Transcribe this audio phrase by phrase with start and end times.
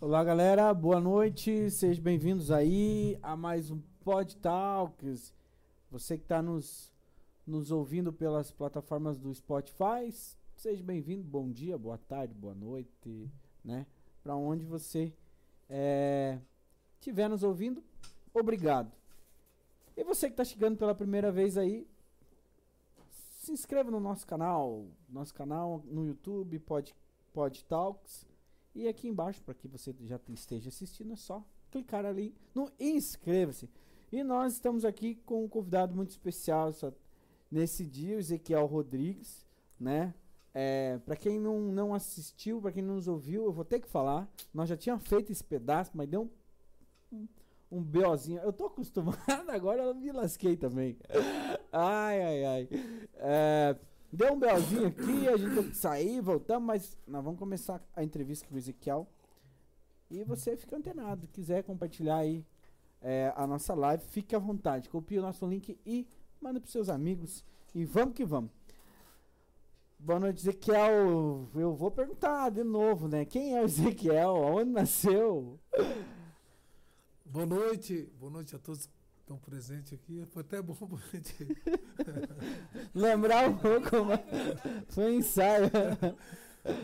[0.00, 0.72] Olá, galera.
[0.72, 1.68] Boa noite.
[1.72, 5.34] Sejam bem-vindos aí a mais um Pod Talks.
[5.90, 6.92] Você que está nos,
[7.44, 10.08] nos ouvindo pelas plataformas do Spotify,
[10.54, 11.24] seja bem-vindo.
[11.24, 13.28] Bom dia, boa tarde, boa noite,
[13.64, 13.88] né?
[14.22, 15.12] Para onde você
[15.68, 16.38] é,
[17.00, 17.82] estiver nos ouvindo,
[18.32, 18.92] obrigado.
[19.96, 21.88] E você que está chegando pela primeira vez aí,
[23.40, 26.94] se inscreva no nosso canal, nosso canal no YouTube, Pod,
[27.32, 28.27] Pod Talks.
[28.78, 33.68] E aqui embaixo, para que você já esteja assistindo, é só clicar ali no inscreva-se.
[34.12, 36.70] E nós estamos aqui com um convidado muito especial
[37.50, 39.44] nesse dia, o Ezequiel Rodrigues,
[39.80, 40.14] né?
[40.54, 43.88] É, para quem não, não assistiu, para quem não nos ouviu, eu vou ter que
[43.88, 44.30] falar.
[44.54, 46.30] Nós já tínhamos feito esse pedaço, mas deu
[47.10, 47.28] um, um,
[47.78, 48.40] um BOzinho.
[48.42, 49.18] Eu tô acostumado,
[49.50, 50.96] agora eu me lasquei também.
[51.72, 52.68] Ai, ai, ai.
[53.16, 53.76] É,
[54.10, 58.02] Deu um belzinho aqui, a gente tem que sair, voltamos, mas nós vamos começar a
[58.02, 59.06] entrevista com o Ezequiel.
[60.10, 62.42] E você fica antenado, quiser compartilhar aí
[63.02, 64.88] é, a nossa live, fique à vontade.
[64.88, 66.06] Copie o nosso link e
[66.40, 67.44] manda para seus amigos.
[67.74, 68.50] E vamos que vamos.
[69.98, 71.46] Boa noite, Ezequiel.
[71.54, 73.26] Eu vou perguntar de novo, né?
[73.26, 74.34] Quem é o Ezequiel?
[74.36, 75.58] Onde nasceu?
[77.26, 78.88] Boa noite, boa noite a todos
[79.28, 80.24] estão presentes aqui.
[80.30, 81.36] Foi até bom para a gente
[82.94, 84.20] lembrar um pouco, mas
[84.88, 85.70] foi um ensaio.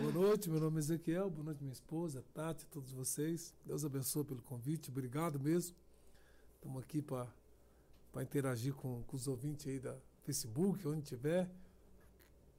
[0.00, 3.52] Boa noite, meu nome é Ezequiel, boa noite minha esposa, Tati, todos vocês.
[3.66, 5.76] Deus abençoe pelo convite, obrigado mesmo.
[6.54, 7.28] Estamos aqui para
[8.22, 11.50] interagir com, com os ouvintes aí da Facebook, onde tiver.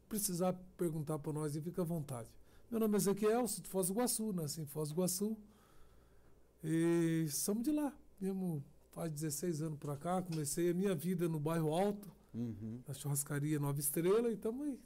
[0.08, 2.30] Precisar perguntar para nós e fica à vontade.
[2.70, 5.36] Meu nome é Ezequiel, sou de Foz do Iguaçu, nasci em Foz do Iguaçu.
[6.64, 8.64] E somos de lá, mesmo
[8.96, 12.80] faz 16 anos para cá, comecei a minha vida no bairro Alto, uhum.
[12.88, 14.80] na churrascaria Nova Estrela, e estamos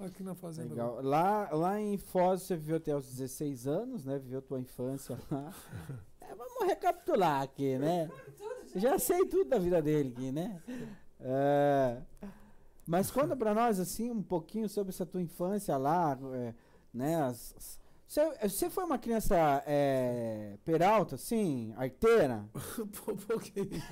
[0.00, 0.70] aqui na fazenda.
[0.70, 1.00] Legal.
[1.00, 4.18] Lá, lá em Foz você viveu até os 16 anos, né?
[4.18, 5.54] Viveu tua infância lá.
[6.20, 8.10] é, vamos recapitular aqui, né?
[8.74, 10.60] Já sei tudo da vida dele aqui, né?
[11.20, 12.02] É,
[12.84, 16.54] mas conta para nós, assim, um pouquinho sobre essa tua infância lá, é,
[16.92, 17.22] né?
[17.22, 19.34] As você, foi uma criança
[19.66, 22.44] é, peralta, assim, arteira?
[22.78, 23.82] um pouquinho.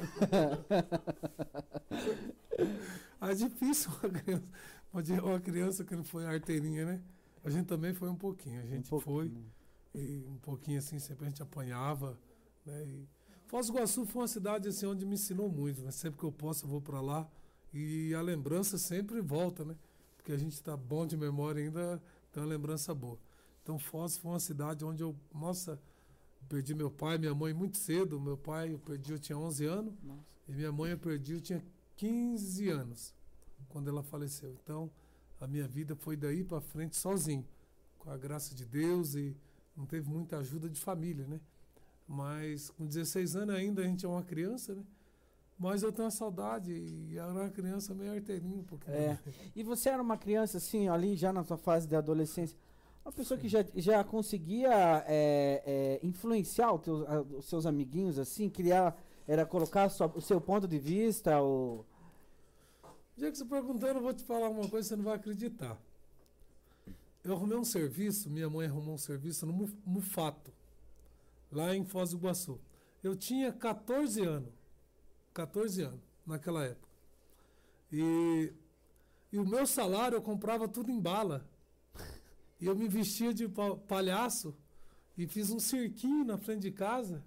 [3.21, 4.45] é difícil uma criança,
[5.25, 7.01] uma criança que não foi arteirinha, né?
[7.45, 8.61] A gente também foi um pouquinho.
[8.61, 9.33] A gente um foi,
[9.95, 12.19] e um pouquinho assim, sempre a gente apanhava,
[12.65, 12.85] né?
[12.85, 13.09] E
[13.53, 15.91] Foz do Iguaçu foi uma cidade assim, onde me ensinou muito, né?
[15.91, 17.29] Sempre que eu posso eu vou para lá
[17.71, 19.77] e a lembrança sempre volta, né?
[20.17, 22.03] Porque a gente está bom de memória ainda,
[22.33, 23.19] tem uma lembrança boa.
[23.63, 25.81] Então Foz foi uma cidade onde eu, nossa,
[26.49, 28.21] perdi meu pai, minha mãe muito cedo.
[28.21, 29.95] Meu pai eu perdi, eu tinha 11 anos.
[30.03, 30.21] Nossa.
[30.49, 31.65] E minha mãe eu perdi, eu tinha
[31.97, 33.15] 15 anos
[33.69, 34.55] quando ela faleceu.
[34.63, 34.91] Então
[35.41, 37.47] a minha vida foi daí para frente sozinho,
[37.99, 39.37] com a graça de Deus e
[39.77, 41.41] não teve muita ajuda de família, né?
[42.07, 44.85] Mas com 16 anos ainda a gente é uma criança, né?
[45.59, 48.65] Mas eu tenho uma saudade e era uma criança meio arteirinho.
[48.65, 48.91] Porque...
[48.91, 49.19] É.
[49.55, 52.59] E você era uma criança assim, ali já na sua fase de adolescência,
[53.05, 58.49] uma pessoa que já, já conseguia é, é, influenciar teus, a, os seus amiguinhos, assim,
[58.49, 58.97] criar,
[59.27, 61.85] era colocar sua, o seu ponto de vista, o...
[63.17, 65.79] Já que você perguntando, eu vou te falar uma coisa você não vai acreditar.
[67.25, 70.53] Eu arrumei um serviço, minha mãe arrumou um serviço no Mufato,
[71.51, 72.59] lá em Foz do Iguaçu.
[73.03, 74.53] Eu tinha 14 anos.
[75.35, 76.89] 14 anos, naquela época.
[77.91, 78.53] E,
[79.33, 81.47] e o meu salário eu comprava tudo em bala.
[82.63, 83.49] E eu me vestia de
[83.89, 84.57] palhaço
[85.19, 87.21] e fiz um cirquinho na frente de casa.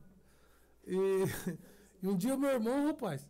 [0.88, 0.96] E,
[2.01, 3.29] e um dia meu irmão, rapaz,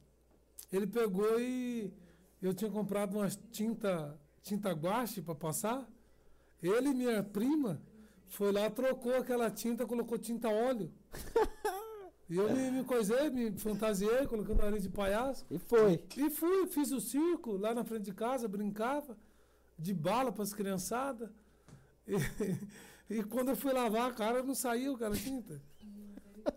[0.72, 1.92] ele pegou e
[2.40, 5.84] eu tinha comprado uma tinta, tinta guache para passar.
[6.62, 7.82] Ele e minha prima
[8.28, 10.94] foi lá, trocou aquela tinta, colocou tinta óleo.
[12.28, 15.46] E eu me, me coisei, me fantasiei, colocando nariz de palhaço.
[15.48, 16.04] E foi.
[16.18, 19.16] E fui, fiz o circo lá na frente de casa, brincava,
[19.78, 21.30] de bala para as criançadas.
[22.08, 22.16] E,
[23.20, 25.62] e, quando eu fui lavar a cara, não saiu aquela tinta.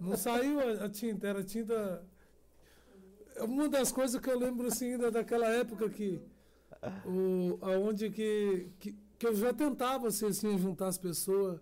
[0.01, 2.05] Não saiu a, a, tinta, era tinta.
[3.41, 6.21] Uma das coisas que eu lembro assim da, daquela época que.
[7.05, 11.61] O, aonde que, que, que eu já tentava assim, assim, juntar as pessoas.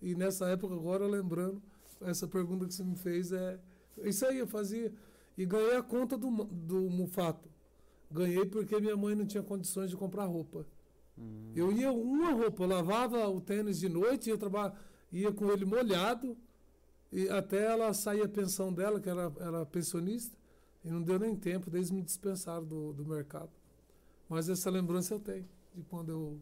[0.00, 1.62] E nessa época, agora lembrando,
[2.00, 3.58] essa pergunta que você me fez é.
[3.98, 4.92] Isso aí eu fazia.
[5.36, 7.48] E ganhei a conta do, do Mufato.
[8.10, 10.66] Ganhei porque minha mãe não tinha condições de comprar roupa.
[11.18, 11.52] Hum.
[11.54, 14.38] Eu ia uma roupa, eu lavava o tênis de noite, ia,
[15.12, 16.36] ia com ele molhado,
[17.10, 20.36] e até ela sair a pensão dela, que era, era pensionista,
[20.84, 23.50] e não deu nem tempo, eles me dispensaram do, do mercado.
[24.28, 26.40] Mas essa lembrança eu tenho, de quando eu,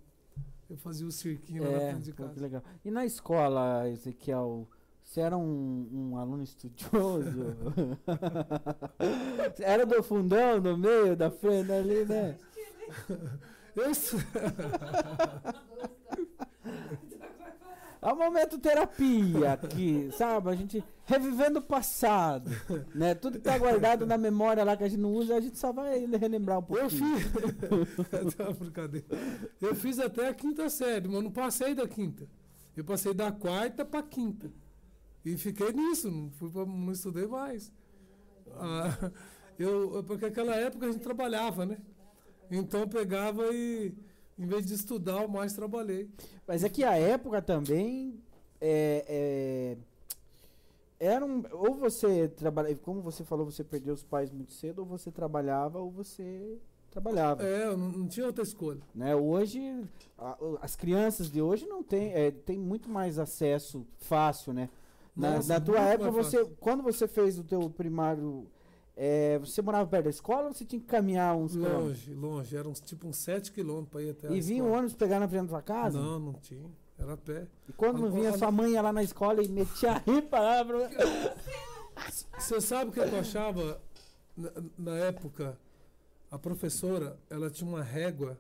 [0.71, 2.41] eu fazia o cirquinho é, lá na frente de casa.
[2.41, 2.63] legal.
[2.85, 4.69] E na escola, Ezequiel,
[5.03, 7.57] Você era um, um aluno estudioso?
[9.59, 12.39] era do fundão, no meio, da frente ali, né?
[13.77, 14.17] Estu-
[18.03, 20.49] É um momento terapia aqui, sabe?
[20.49, 22.51] A gente revivendo o passado,
[22.95, 23.15] né?
[23.15, 25.71] Tudo que tá guardado na memória lá que a gente não usa, a gente só
[25.71, 26.89] vai relembrar um pouquinho.
[27.19, 28.33] Eu fiz.
[28.37, 29.07] Tá, brincadeira.
[29.61, 32.27] Eu fiz até a quinta série, mas não passei da quinta.
[32.75, 34.51] Eu passei da quarta para quinta.
[35.23, 37.71] E fiquei nisso, não, fui pra, não estudei mais.
[38.57, 39.11] Ah,
[39.59, 41.77] eu- porque naquela época a gente trabalhava, né?
[42.51, 43.93] Então pegava e,
[44.39, 46.09] em vez de estudar, eu mais trabalhei.
[46.47, 48.15] Mas é que a época também
[48.61, 49.77] é,
[51.01, 54.81] é, era um, ou você trabalhava, como você falou, você perdeu os pais muito cedo,
[54.81, 56.59] ou você trabalhava ou você
[56.91, 57.43] trabalhava.
[57.43, 58.81] É, não, não tinha outra escolha.
[58.95, 59.15] Né?
[59.15, 59.61] Hoje,
[60.19, 64.69] a- as crianças de hoje não têm, é, tem muito mais acesso fácil, né?
[65.17, 66.57] Na, Nossa, na tua época, você, fácil.
[66.61, 68.47] quando você fez o teu primário,
[68.97, 71.85] é, você morava perto da escola ou você tinha que caminhar uns quilômetros?
[71.85, 72.57] Longe, longe.
[72.57, 75.19] Era uns, tipo uns 7 quilômetros para ir até a E vinha o ônibus pegar
[75.21, 76.01] na frente da tua casa?
[76.01, 76.71] Não, não tinha.
[76.99, 77.47] Era a pé.
[77.69, 79.99] E quando não A- vinha a- sua mãe ia lá na escola e metia a
[79.99, 80.79] ripa lá pra...
[82.39, 83.81] Você sabe o que eu achava
[84.37, 85.59] na, na época?
[86.31, 88.39] A professora, ela tinha uma régua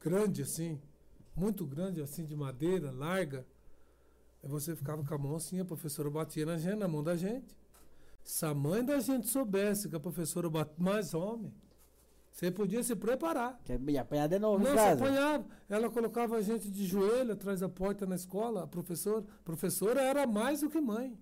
[0.00, 0.80] grande assim,
[1.34, 3.44] muito grande assim, de madeira, larga.
[4.42, 7.16] Aí você ficava com a mão assim, a professora batia na gente, na mão da
[7.16, 7.56] gente.
[8.26, 11.54] Se a mãe da gente soubesse que a professora bate mais homem,
[12.28, 13.58] você podia se preparar.
[13.64, 15.04] Quer me apanhar de novo Não, se casa?
[15.04, 15.46] apanhava.
[15.68, 18.64] Ela colocava a gente de joelho atrás da porta na escola.
[18.64, 21.16] A professora, professora era mais do que mãe.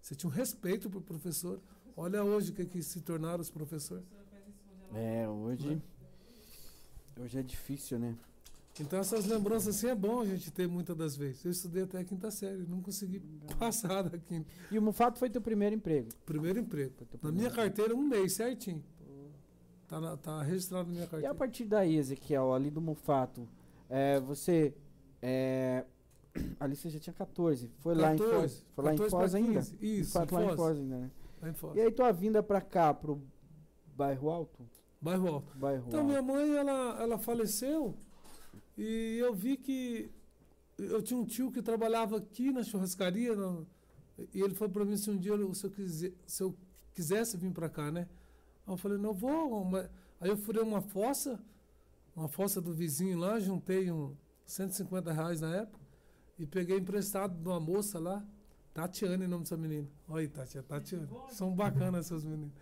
[0.00, 1.60] Você tinha um respeito pro professor.
[1.96, 4.06] Olha hoje o que, que se tornaram os professores.
[4.94, 5.82] É, hoje...
[7.20, 8.16] Hoje é difícil, né?
[8.80, 11.44] Então essas lembranças assim é bom a gente ter muitas das vezes.
[11.44, 13.20] Eu estudei até a quinta série, não consegui
[13.58, 14.46] passar da quinta.
[14.70, 16.08] E o Mufato foi teu primeiro emprego?
[16.24, 16.92] Primeiro emprego.
[16.96, 18.82] Teu Na primeiro minha carteira, um mês, certinho.
[19.88, 21.34] Tá, na- tá registrado na minha E a carteira.
[21.34, 23.48] partir daí, Ezequiel, ali do Mufato,
[23.88, 24.74] é, você.
[25.22, 25.84] é,
[26.60, 27.70] ali você já tinha 14.
[27.78, 28.66] Foi lá em 14, Foz.
[28.74, 29.60] Foi lá em 14 Foz ainda?
[29.60, 29.78] 15.
[29.80, 30.58] Isso, Mufato em lá em Foz.
[30.58, 31.10] Foz ainda, né?
[31.40, 31.76] Lá em Foz.
[31.76, 33.20] E aí tua vinda pra cá, pro
[33.96, 34.62] bairro alto?
[35.00, 35.56] Bairro Alto.
[35.56, 36.08] Bairro Então, alto.
[36.08, 37.94] minha mãe, ela, ela faleceu
[38.78, 40.10] e eu vi que
[40.78, 43.64] eu tinha um tio que trabalhava aqui na churrascaria na-
[44.32, 46.56] e ele falou para mim se um dia eu, se, eu quise- se eu
[46.94, 48.08] quisesse vir para cá, né?
[48.66, 49.64] Aí eu falei, não vou.
[49.64, 49.90] mas-
[50.20, 51.38] Aí eu furei uma fossa,
[52.14, 54.16] uma fossa do vizinho lá, juntei um
[54.46, 55.78] 150 reais na época
[56.38, 58.24] e peguei emprestado de uma moça lá,
[58.74, 59.88] Tatiane, o nome dessa menina.
[60.08, 61.08] Olha aí, Tati, é Tatiane.
[61.30, 62.52] São bacanas essas meninas.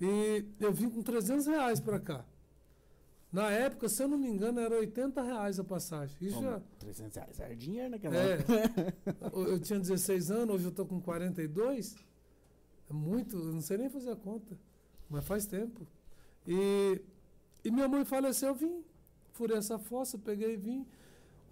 [0.00, 2.24] E eu vim com 300 reais para cá.
[3.32, 6.16] Na época, se eu não me engano, era 80 reais a passagem.
[6.20, 6.60] Isso Bom, já.
[6.80, 8.94] 300 reais era dinheiro naquela É, época.
[9.32, 11.94] eu eu tinha 16 anos, hoje eu estou com 42.
[12.88, 14.58] É muito, eu não sei nem fazer a conta,
[15.08, 15.86] mas faz tempo.
[16.44, 17.00] E,
[17.64, 18.84] e minha mãe faleceu, eu vim.
[19.32, 20.84] Furei essa fossa, peguei e vim.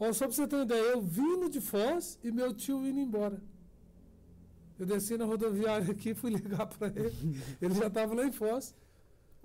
[0.01, 2.99] Ó, só para você ter uma ideia, eu vindo de Foz e meu tio indo
[2.99, 3.41] embora.
[4.79, 7.15] Eu desci na rodoviária aqui, fui ligar para ele.
[7.61, 8.75] Ele já estava lá em Foz.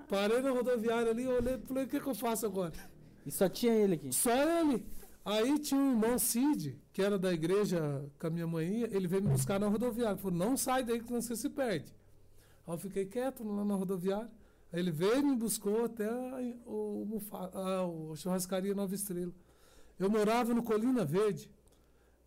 [0.10, 2.74] Parei na rodoviária ali, olhei e falei, o que, que eu faço agora?
[3.26, 4.12] E só tinha ele aqui.
[4.14, 4.86] Só ele.
[5.26, 9.24] Aí tinha um irmão Cid, que era da igreja com a minha mãe, ele veio
[9.24, 10.18] me buscar na rodoviária.
[10.18, 11.96] Falou, não sai daí que você se perde.
[12.68, 14.30] Aí eu fiquei quieto lá na rodoviária.
[14.72, 16.10] Aí ele veio e me buscou até
[16.66, 17.52] Mufa-
[17.86, 19.32] o churrascaria Nova Estrela.
[19.98, 21.50] Eu morava no Colina Verde.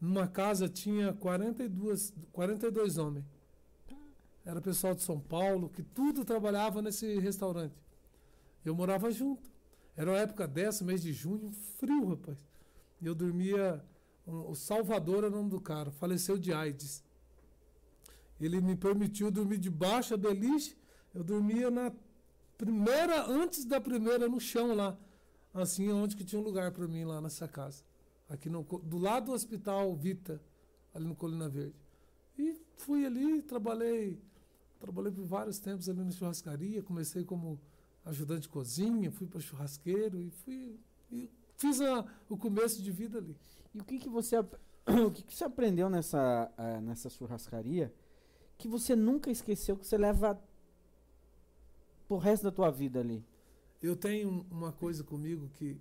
[0.00, 3.24] Numa casa tinha 42, 42 homens.
[4.46, 7.74] Era pessoal de São Paulo, que tudo trabalhava nesse restaurante.
[8.64, 9.50] Eu morava junto.
[9.96, 12.38] Era uma época dessa, mês de junho, frio, rapaz.
[13.02, 13.84] Eu dormia.
[14.24, 17.02] o Salvador era o nome do cara, faleceu de AIDS.
[18.40, 20.76] Ele me permitiu dormir debaixo da beliche.
[21.12, 21.92] Eu dormia na
[22.56, 24.96] primeira, antes da primeira, no chão lá.
[25.52, 27.82] Assim, onde que tinha um lugar para mim lá nessa casa.
[28.28, 30.40] Aqui no, do lado do hospital Vita,
[30.94, 31.74] ali no Colina Verde.
[32.38, 34.20] E fui ali, trabalhei.
[34.80, 36.82] Trabalhei por vários tempos ali na churrascaria.
[36.82, 37.60] Comecei como
[38.04, 40.78] ajudante de cozinha, fui para churrasqueiro e fui.
[41.10, 43.36] E fiz a- o começo de vida ali.
[43.74, 47.92] E o que que você o que que você aprendeu nessa ah, nessa churrascaria
[48.58, 50.40] que você nunca esqueceu que você leva
[52.08, 53.24] pro resto da tua vida ali?
[53.82, 55.78] Eu tenho uma coisa comigo que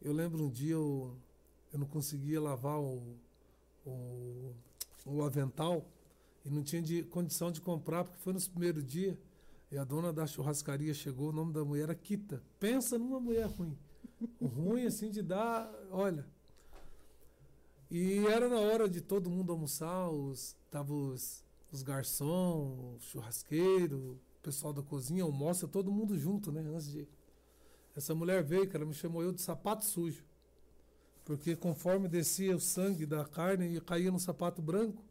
[0.00, 1.16] eu lembro um dia eu,
[1.72, 3.16] eu não conseguia lavar o,
[3.84, 4.54] o,
[5.04, 5.84] o avental
[6.44, 9.16] e não tinha de, condição de comprar, porque foi nos primeiros dias.
[9.70, 12.42] E a dona da churrascaria chegou, o nome da mulher era Kita.
[12.60, 13.78] Pensa numa mulher ruim.
[14.42, 16.26] ruim assim de dar, olha.
[17.90, 20.56] E era na hora de todo mundo almoçar, os,
[20.88, 26.60] os, os o churrasqueiro, o pessoal da cozinha, almoça, todo mundo junto, né?
[26.60, 27.08] Antes de.
[27.94, 30.24] Essa mulher veio, ela me chamou eu de sapato sujo.
[31.24, 35.02] Porque conforme descia o sangue da carne e caía no sapato branco,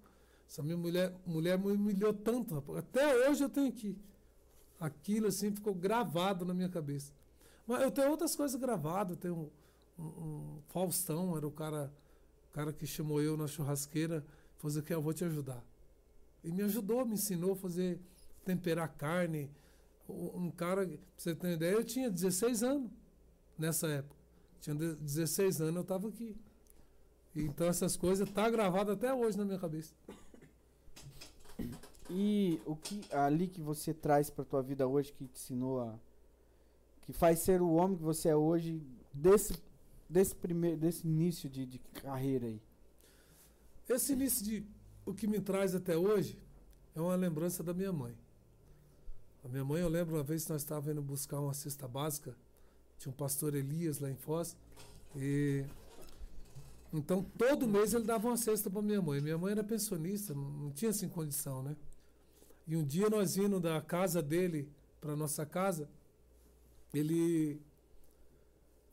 [0.51, 2.79] essa minha mulher, mulher me humilhou tanto, rapaz.
[2.79, 3.97] Até hoje eu tenho aqui.
[4.81, 7.13] Aquilo assim ficou gravado na minha cabeça.
[7.65, 9.11] Mas eu tenho outras coisas gravadas.
[9.11, 9.51] Eu tenho
[9.97, 11.89] um, um, um Faustão, era o cara,
[12.49, 14.25] o cara que chamou eu na churrasqueira,
[14.57, 15.63] fazer que eu vou te ajudar.
[16.43, 18.01] E me ajudou, me ensinou a fazer
[18.43, 19.49] temperar carne.
[20.09, 22.91] Um cara, pra você ter ideia, eu tinha 16 anos
[23.57, 24.19] nessa época.
[24.59, 26.35] Tinha 16 anos, eu estava aqui.
[27.33, 29.93] Então essas coisas tá gravado até hoje na minha cabeça.
[32.09, 35.99] E o que ali que você traz para tua vida hoje que te ensinou a
[37.01, 38.81] que faz ser o homem que você é hoje
[39.13, 39.53] desse
[40.09, 42.61] desse primeiro desse início de, de carreira aí?
[43.87, 44.65] Esse início de
[45.05, 46.37] o que me traz até hoje
[46.95, 48.15] é uma lembrança da minha mãe.
[49.43, 52.35] A minha mãe, eu lembro uma vez que nós estávamos indo buscar uma cesta básica,
[52.99, 54.55] tinha um pastor Elias lá em Foz,
[55.15, 55.65] e
[56.93, 59.21] então todo mês ele dava uma cesta para minha mãe.
[59.21, 61.75] Minha mãe era pensionista, não, tinha assim condição, né?
[62.67, 64.69] E um dia nós indo da casa dele
[64.99, 65.89] para nossa casa,
[66.93, 67.61] ele.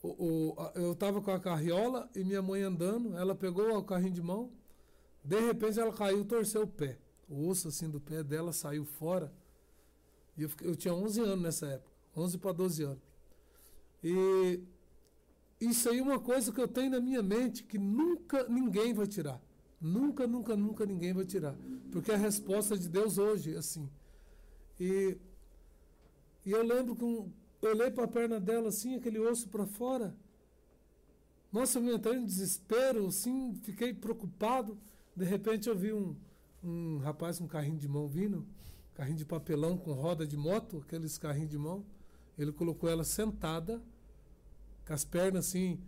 [0.00, 4.12] O, o, eu estava com a carriola e minha mãe andando, ela pegou o carrinho
[4.12, 4.52] de mão,
[5.24, 6.98] de repente ela caiu, torceu o pé.
[7.28, 9.32] O osso assim do pé dela saiu fora.
[10.36, 13.02] E eu, eu tinha 11 anos nessa época, 11 para 12 anos.
[14.02, 14.60] E
[15.60, 19.06] isso aí é uma coisa que eu tenho na minha mente que nunca ninguém vai
[19.06, 19.40] tirar.
[19.80, 21.56] Nunca, nunca, nunca ninguém vai tirar.
[21.90, 23.88] Porque é a resposta de Deus hoje, assim.
[24.78, 25.16] E,
[26.44, 29.66] e eu lembro que um, eu olhei para a perna dela assim, aquele osso para
[29.66, 30.16] fora.
[31.50, 34.78] Nossa, eu me entrei em desespero, assim, fiquei preocupado.
[35.16, 36.14] De repente eu vi um,
[36.62, 38.46] um rapaz com um carrinho de mão vindo,
[38.94, 41.84] carrinho de papelão com roda de moto, aqueles carrinhos de mão.
[42.36, 43.82] Ele colocou ela sentada,
[44.88, 45.78] com as pernas assim,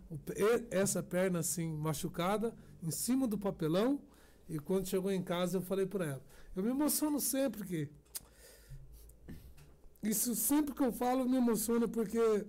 [0.69, 2.53] essa perna assim machucada
[2.83, 3.99] em cima do papelão.
[4.47, 6.21] E quando chegou em casa, eu falei para ela.
[6.55, 7.89] Eu me emociono sempre que.
[10.03, 12.45] Isso sempre que eu falo me emociona porque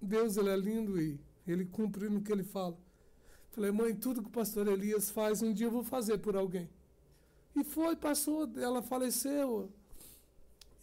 [0.00, 2.78] Deus ele é lindo e ele cumpre no que ele fala.
[3.50, 6.70] Falei, mãe, tudo que o pastor Elias faz, um dia eu vou fazer por alguém.
[7.56, 9.72] E foi, passou, ela faleceu.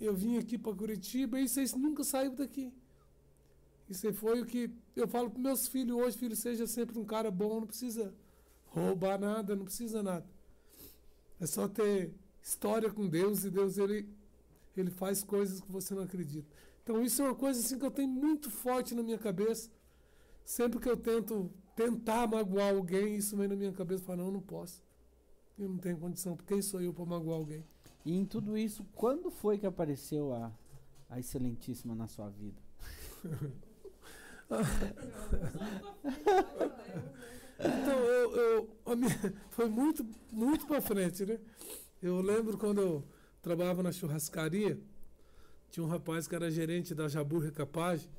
[0.01, 2.73] Eu vim aqui para Curitiba e vocês nunca saíram daqui.
[3.89, 7.29] Isso foi o que eu falo para meus filhos hoje, filho, seja sempre um cara
[7.29, 8.13] bom, não precisa
[8.65, 10.25] roubar nada, não precisa nada.
[11.39, 14.09] É só ter história com Deus e Deus ele,
[14.75, 16.47] ele faz coisas que você não acredita.
[16.83, 19.69] Então isso é uma coisa assim que eu tenho muito forte na minha cabeça.
[20.43, 24.31] Sempre que eu tento tentar magoar alguém, isso vem na minha cabeça e fala, não,
[24.31, 24.83] não posso.
[25.57, 27.65] Eu não tenho condição, porque quem sou eu para magoar alguém?
[28.05, 30.51] E em tudo isso, quando foi que apareceu a,
[31.09, 32.61] a Excelentíssima na sua vida?
[37.57, 38.69] Então, eu, eu
[39.49, 41.39] foi muito, muito para frente, né?
[42.01, 43.03] Eu lembro quando eu
[43.41, 44.79] trabalhava na churrascaria,
[45.69, 48.09] tinha um rapaz que era gerente da Jabu Recapage,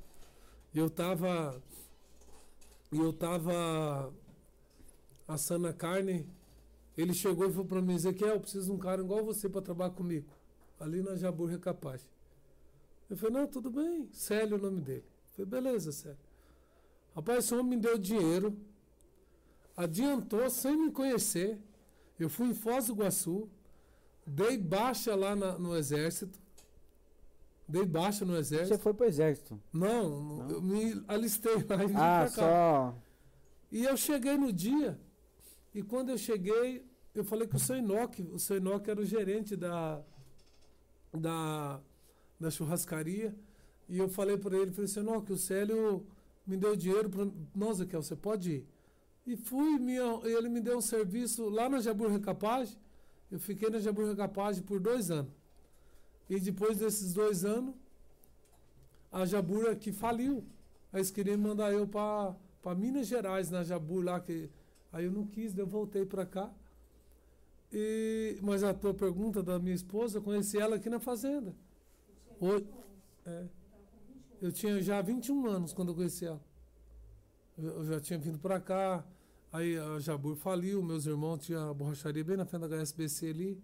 [0.75, 1.63] e eu tava
[2.93, 4.13] e eu tava
[5.27, 6.27] assando a carne,
[6.97, 9.61] ele chegou e falou para mim, Ezequiel, eu preciso de um cara igual você para
[9.61, 10.27] trabalhar comigo,
[10.79, 12.09] ali na Jabu Recapage.
[13.11, 15.05] Eu falei, não, tudo bem, Célio é o nome dele.
[15.37, 16.17] Falei, beleza, Célio.
[17.15, 18.57] Rapaz, esse homem me deu dinheiro,
[19.77, 21.59] adiantou sem me conhecer.
[22.19, 23.49] Eu fui em Foz do Iguaçu,
[24.27, 26.39] dei baixa lá na, no exército.
[27.69, 28.77] Dei baixa no exército.
[28.77, 29.61] Você foi pro exército?
[29.73, 30.51] Não, Não?
[30.51, 32.95] eu me alistei lá e vim ah, só.
[33.71, 34.99] E eu cheguei no dia,
[35.75, 39.05] e quando eu cheguei, eu falei que o seu Enoque, o seu Enoque era o
[39.05, 40.01] gerente da,
[41.13, 41.81] da,
[42.39, 43.35] da churrascaria,
[43.89, 46.05] e eu falei para ele, falei assim, Enoque, o Célio
[46.47, 47.29] me deu dinheiro para...
[47.55, 48.67] Nossa, Kel, você pode ir?
[49.27, 52.79] E fui, minha, ele me deu um serviço lá na Jabur Recapage.
[53.31, 55.33] Eu fiquei na Jabur Recapage por dois anos.
[56.31, 57.75] E depois desses dois anos,
[59.11, 60.45] a Jabur aqui faliu.
[60.93, 62.37] Aí eles queriam mandar eu para
[62.77, 64.21] Minas Gerais, na Jabur lá.
[64.21, 64.49] Que,
[64.93, 66.53] aí eu não quis, eu voltei para cá.
[67.73, 71.55] E, mas a tua pergunta da minha esposa, eu conheci ela aqui na fazenda.
[72.41, 72.65] Hoje,
[73.25, 73.45] é,
[74.41, 76.41] eu tinha já 21 anos quando eu conheci ela.
[77.57, 79.05] Eu, já tinha vindo para cá.
[79.53, 83.63] Aí a Jabur faliu, meus irmãos tinham a borracharia bem na frente da HSBC ali.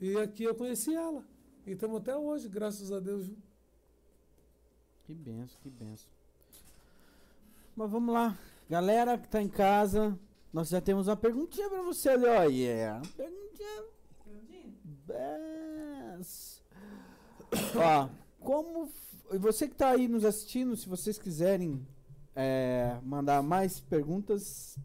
[0.00, 1.24] E aqui eu conheci ela.
[1.66, 3.30] E estamos até hoje, graças a Deus.
[5.04, 6.10] Que benção, que benção.
[7.74, 8.36] Mas vamos lá.
[8.68, 10.18] Galera que está em casa,
[10.52, 12.42] Nós já temos uma perguntinha pra você ali, ó.
[12.44, 13.02] Yeah.
[13.16, 13.84] Perguntinha.
[15.06, 16.62] Bes.
[17.76, 18.08] ó,
[18.40, 18.88] como.
[19.28, 21.86] F- Você que tá aí nos assistindo, se vocês quiserem
[22.34, 24.78] é, mandar mais perguntas,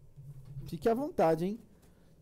[0.67, 1.59] fique à vontade, hein?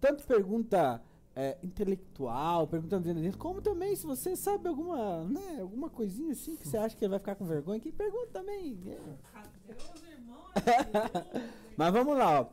[0.02, 1.02] Tanto pergunta
[1.36, 6.68] é, intelectual, pergunta dentro, como também se você sabe alguma, né, alguma coisinha assim que
[6.68, 8.78] você acha que ele vai ficar com vergonha, que pergunta também.
[8.88, 8.98] é.
[9.34, 10.52] Cadê os irmãos?
[11.78, 12.46] Mas vamos lá, ó.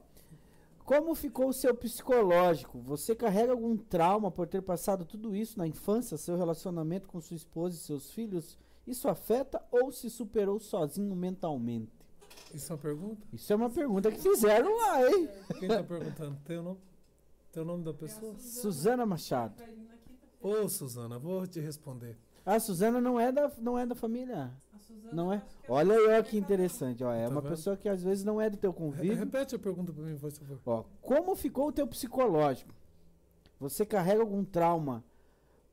[0.84, 2.78] Como ficou o seu psicológico?
[2.80, 7.34] Você carrega algum trauma por ter passado tudo isso na infância, seu relacionamento com sua
[7.36, 8.56] esposa e seus filhos?
[8.86, 11.92] Isso afeta ou se superou sozinho mentalmente?
[12.54, 13.26] Isso é uma pergunta?
[13.32, 15.28] Isso é uma pergunta que fizeram lá, hein?
[15.58, 16.38] Quem tá perguntando?
[16.44, 16.78] Tem o nome?
[17.52, 18.34] Tem o nome da pessoa?
[18.38, 19.62] Suzana Machado.
[20.40, 22.16] Ô, Suzana, vou te responder.
[22.44, 24.52] A Suzana não é da, não é da família.
[24.72, 25.38] A Suzana Não é?
[25.40, 27.02] que Olha aí, ó, que interessante.
[27.02, 27.50] Ó, é Tá uma vendo?
[27.50, 29.16] pessoa que às vezes não é do teu convívio.
[29.16, 30.60] Repete a pergunta pra mim, por favor.
[30.64, 32.72] Ó, como ficou o teu psicológico?
[33.58, 35.02] Você carrega algum trauma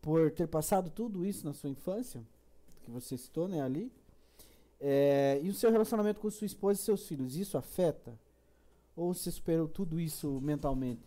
[0.01, 2.25] por ter passado tudo isso na sua infância?
[2.83, 3.91] Que você citou, né, ali?
[4.79, 8.13] É, e o seu relacionamento com sua esposa e seus filhos, isso afeta?
[8.95, 11.01] Ou você superou tudo isso mentalmente?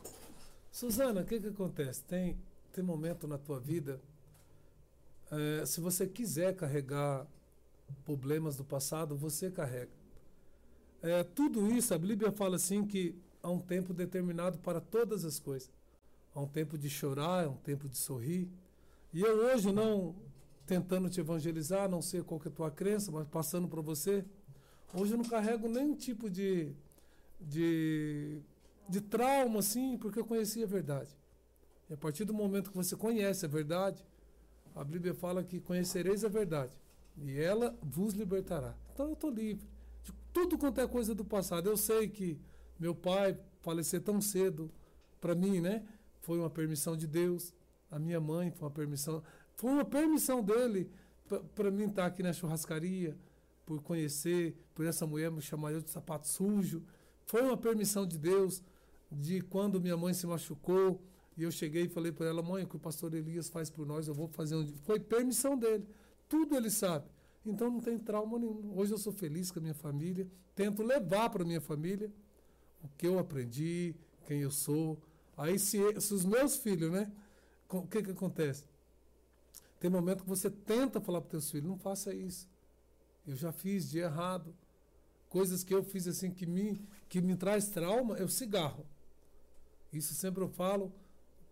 [0.72, 2.02] Suzana, o que que acontece?
[2.04, 2.36] Tem,
[2.72, 4.00] tem momento na tua vida,
[5.30, 7.26] eh, se você quiser carregar
[8.04, 9.90] problemas do passado, você carrega.
[11.02, 15.38] Eh, tudo isso, a Bíblia fala assim que há um tempo determinado para todas as
[15.38, 15.70] coisas.
[16.34, 18.48] Há um tempo de chorar, há um tempo de sorrir.
[19.12, 20.14] E eu hoje não
[20.66, 24.24] tentando te evangelizar, não sei qual que é a tua crença, mas passando para você,
[24.92, 26.74] hoje eu não carrego nenhum tipo de,
[27.40, 28.42] de
[28.88, 31.10] de trauma, assim, porque eu conhecia a verdade.
[31.88, 34.04] E a partir do momento que você conhece a verdade,
[34.74, 36.78] a Bíblia fala que conhecereis a verdade,
[37.16, 38.74] e ela vos libertará.
[38.92, 39.66] Então eu estou livre
[40.02, 41.68] de tudo quanto é coisa do passado.
[41.68, 42.38] Eu sei que
[42.78, 44.70] meu pai falecer tão cedo,
[45.20, 45.84] para mim, né,
[46.20, 47.54] foi uma permissão de Deus.
[47.90, 49.22] A minha mãe foi uma permissão,
[49.56, 50.90] foi uma permissão dele
[51.54, 53.16] para mim estar aqui na churrascaria,
[53.64, 56.84] por conhecer, por essa mulher me chamar eu de sapato sujo.
[57.24, 58.62] Foi uma permissão de Deus
[59.10, 61.02] de quando minha mãe se machucou
[61.36, 63.84] e eu cheguei e falei para ela, mãe, o que o pastor Elias faz por
[63.86, 64.66] nós, eu vou fazer um.
[64.84, 65.86] Foi permissão dele.
[66.28, 67.08] Tudo ele sabe.
[67.44, 68.72] Então não tem trauma nenhum.
[68.76, 72.10] Hoje eu sou feliz com a minha família, tento levar para minha família
[72.82, 73.94] o que eu aprendi,
[74.26, 74.98] quem eu sou.
[75.36, 77.10] Aí se, se os meus filhos, né?
[77.68, 78.64] O que que acontece?
[79.78, 82.48] Tem momento que você tenta falar para teus filhos, não faça isso.
[83.26, 84.54] Eu já fiz de errado.
[85.28, 88.86] Coisas que eu fiz assim que me que me traz trauma é o cigarro.
[89.92, 90.92] Isso sempre eu falo.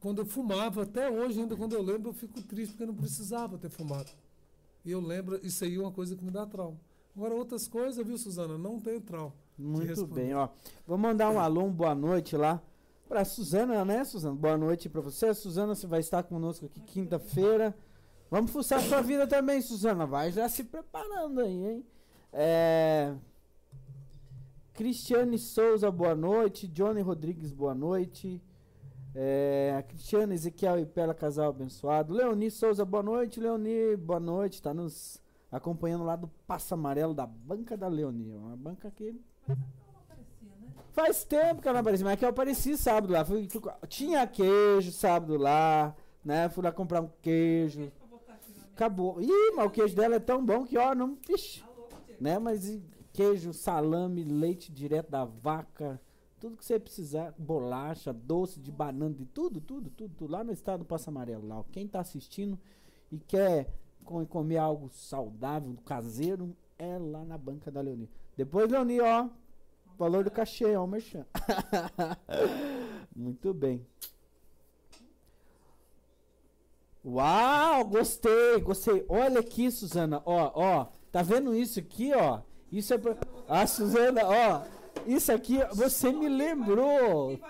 [0.01, 2.95] Quando eu fumava, até hoje, ainda quando eu lembro, eu fico triste porque eu não
[2.95, 4.11] precisava ter fumado.
[4.85, 6.79] E eu lembro, isso aí é uma coisa que me dá trauma.
[7.17, 8.59] Agora, outras coisas, viu, Suzana?
[8.59, 9.33] Não tenho trauma.
[9.57, 10.49] Muito bem, ó.
[10.87, 12.61] Vou mandar um alô, boa noite lá
[13.09, 14.35] pra Suzana, né, Suzana?
[14.35, 15.33] Boa noite pra você.
[15.33, 17.75] Suzana, você vai estar conosco aqui quinta-feira.
[18.31, 20.07] Vamos fuçar sua vida também, Suzana.
[20.07, 21.87] Vai já se preparando aí, hein?
[22.33, 23.15] É...
[24.73, 26.67] Cristiane Souza, boa noite.
[26.67, 28.43] Johnny Rodrigues, boa noite.
[29.15, 29.85] É...
[29.89, 32.13] Cristiane, Ezequiel e Pela, casal abençoado.
[32.13, 33.39] Leoni Souza, boa noite.
[33.39, 34.61] Leoni, boa noite.
[34.61, 38.33] Tá nos acompanhando lá do Passa Amarelo da Banca da Leoni.
[38.33, 39.15] Uma banca que?
[40.93, 43.25] Faz tempo que ela não aparecia, mas é que eu apareci sábado lá.
[43.25, 46.49] Fui- fui- tinha queijo sábado lá, né?
[46.49, 47.93] Fui lá comprar um queijo.
[48.75, 49.21] Acabou.
[49.23, 51.17] Ih, mas o queijo dela é tão bom que, ó, não.
[51.29, 52.39] Ixi, Tá né?
[52.39, 52.81] Mas
[53.13, 56.01] queijo, salame, leite direto da vaca.
[56.41, 60.31] Tudo que você precisar, bolacha, doce de banana, de tudo, tudo, tudo, tudo.
[60.31, 61.65] Lá no estado do Passo Amarelo, lá.
[61.73, 62.59] Quem tá assistindo
[63.11, 63.73] e quer
[64.05, 68.11] co- comer algo saudável, caseiro, é lá na banca da Leoni.
[68.37, 69.29] Depois, Leoni, ó,
[69.97, 71.25] valor do cachê, ó, merchan.
[73.15, 73.87] Muito bem.
[77.05, 79.05] Uau, gostei, gostei.
[79.09, 80.87] Olha aqui, Suzana, ó, ó.
[81.13, 82.41] Tá vendo isso aqui, ó?
[82.73, 83.17] Isso é pra...
[83.47, 84.63] Ah, Suzana, ó.
[85.07, 87.33] Isso aqui, você me lembrou.
[87.33, 87.41] E.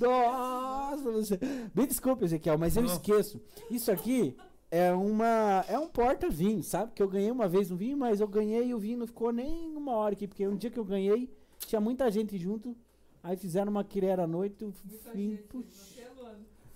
[0.00, 1.38] Nossa, você...
[1.74, 3.40] Me desculpe, Ezequiel, mas eu esqueço.
[3.68, 4.36] Isso aqui
[4.70, 6.92] é uma é um porta-vinho, sabe?
[6.94, 9.32] Que eu ganhei uma vez um vinho, mas eu ganhei e o vinho não ficou
[9.32, 12.76] nem uma hora aqui, porque um dia que eu ganhei, tinha muita gente junto,
[13.22, 14.64] aí fizeram uma quirera à noite,
[15.12, 16.10] vinho, gente, você é.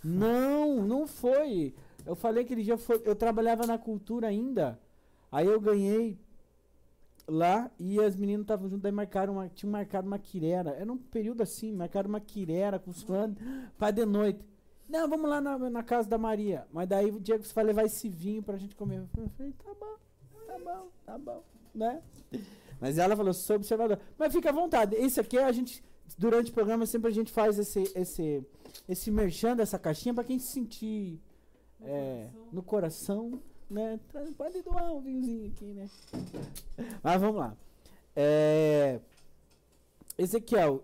[0.03, 1.73] Não, não foi.
[2.07, 4.79] Eu falei aquele dia, foi, eu trabalhava na cultura ainda.
[5.31, 6.19] Aí eu ganhei
[7.27, 10.71] lá e as meninas estavam juntas, daí marcaram uma, tinham marcado uma quirera.
[10.71, 13.35] Era um período assim, marcaram uma quirera com os fãs
[13.79, 14.45] para de noite.
[14.89, 16.67] Não, vamos lá na, na casa da Maria.
[16.73, 18.99] Mas daí o Diego vai levar esse vinho pra gente comer.
[19.17, 19.97] Eu falei, tá bom,
[20.47, 21.43] tá bom, tá bom,
[21.75, 22.03] né?
[22.81, 23.99] Mas ela falou, sou observador.
[24.19, 24.95] Mas fica à vontade.
[24.97, 25.83] Esse aqui a gente
[26.19, 28.45] durante o programa sempre a gente faz esse esse
[28.87, 31.19] esse merchan dessa caixinha para quem se sentir
[31.85, 32.49] No é, coração.
[32.53, 34.01] no coração, né?
[34.13, 35.89] Tá- Pode doar um vinhozinho aqui, né?
[37.03, 37.57] Mas vamos lá.
[38.17, 39.01] É,
[40.17, 40.83] Ezequiel,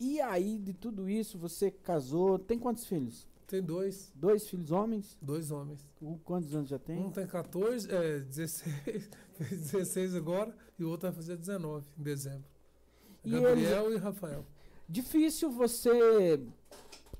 [0.00, 3.26] e aí de tudo isso, você casou, tem quantos filhos?
[3.46, 5.16] Tem dois, Dois filhos homens?
[5.20, 5.86] dois homens.
[6.00, 6.98] O- Quantos anos já tem?
[6.98, 12.02] Um tem 14, é, 16, fez 16 agora, e o outro vai fazer 19 em
[12.02, 12.44] dezembro.
[13.24, 14.44] E Gabriel e Rafael.
[14.88, 16.42] Difícil você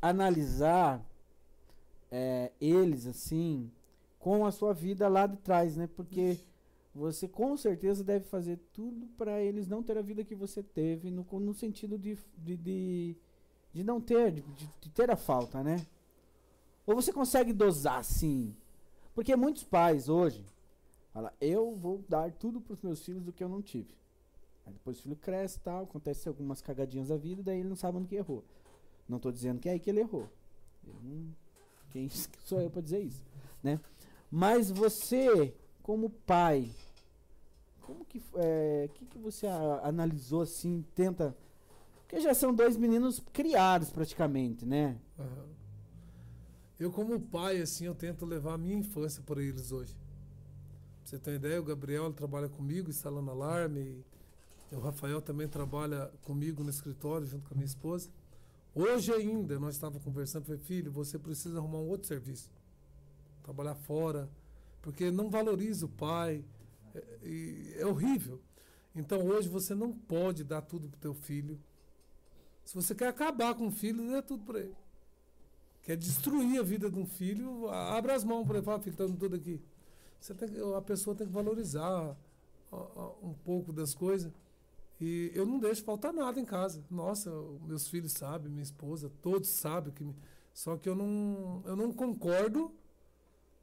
[0.01, 1.05] analisar
[2.12, 3.72] é, eles assim
[4.20, 5.88] com a sua vida lá de trás, né?
[5.96, 6.38] Porque
[6.94, 11.11] você com certeza deve fazer tudo para eles não ter a vida que você teve,
[11.11, 13.16] no, no sentido de, de, de,
[13.75, 14.42] de não ter, de,
[14.81, 15.87] de- ter a falta, né?
[16.87, 18.55] Ou você consegue dosar assim?
[19.14, 20.44] Porque muitos pais hoje
[21.12, 23.94] falam, eu vou dar tudo para os meus filhos do que eu não tive.
[24.66, 27.77] Aí depois o filho cresce e tal, acontece algumas cagadinhas da vida, daí ele não
[27.77, 28.44] sabe onde que errou.
[29.09, 30.29] Não tô dizendo que é aí que ele errou.
[30.87, 31.35] Eu não-
[31.92, 32.09] quem
[32.44, 33.22] sou eu para dizer isso,
[33.62, 33.78] né?
[34.31, 36.70] Mas você, como pai,
[37.83, 41.37] como que é, que, que você a- analisou assim, tenta
[42.02, 44.98] porque já são dois meninos criados praticamente, né?
[45.18, 45.46] Aham.
[46.78, 49.94] Eu, como pai, assim, eu tento levar a minha infância para eles hoje.
[49.94, 54.05] Pra você ter uma ideia, o Gabriel trabalha comigo instalando alarme.
[54.70, 58.11] E o Rafael também trabalha comigo no escritório, junto com a minha esposa.
[58.74, 62.50] Hoje ainda, nós estávamos conversando, falei, filho, você precisa arrumar um outro serviço.
[63.42, 64.30] Trabalhar fora,
[64.80, 66.44] porque não valoriza o pai.
[66.94, 68.40] É, é horrível.
[68.94, 71.58] Então, hoje, você não pode dar tudo para o teu filho.
[72.64, 74.74] Se você quer acabar com o filho, dê tudo para ele
[75.82, 78.92] quer destruir a vida de um filho, a- abre as mãos para ele falar, filho,
[78.94, 79.61] está tudo aqui.
[80.20, 82.16] Você tem a pessoa tem que valorizar
[83.22, 84.32] um pouco das coisas.
[85.05, 86.85] E eu não deixo faltar nada em casa.
[86.88, 87.29] Nossa,
[87.67, 90.05] meus filhos sabem, minha esposa, todos sabem que.
[90.05, 90.15] me-
[90.55, 92.73] Só que eu não, eu não concordo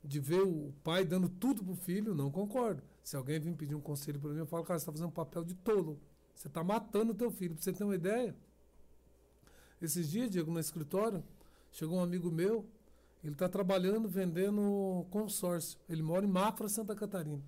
[0.03, 2.83] de ver o pai dando tudo pro filho, não concordo.
[3.03, 5.11] Se alguém vir pedir um conselho para mim, eu falo, cara, você está fazendo um
[5.11, 5.97] papel de tolo.
[6.35, 7.53] Você está matando o teu filho.
[7.55, 8.35] Pra você ter uma ideia,
[9.81, 11.23] esses dias, Diego, no escritório,
[11.71, 12.65] chegou um amigo meu,
[13.23, 15.79] ele está trabalhando vendendo consórcio.
[15.87, 17.41] Ele mora em Mafra, Santa Catarina.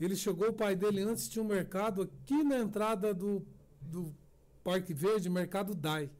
[0.00, 3.46] Ele chegou, o pai dele antes tinha um mercado aqui na entrada do,
[3.82, 4.14] do
[4.64, 6.10] Parque Verde, mercado DAI.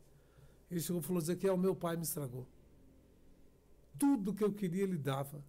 [0.71, 2.47] Ele chegou e falou: Ezequiel, meu pai me estragou.
[3.99, 5.43] Tudo que eu queria ele dava.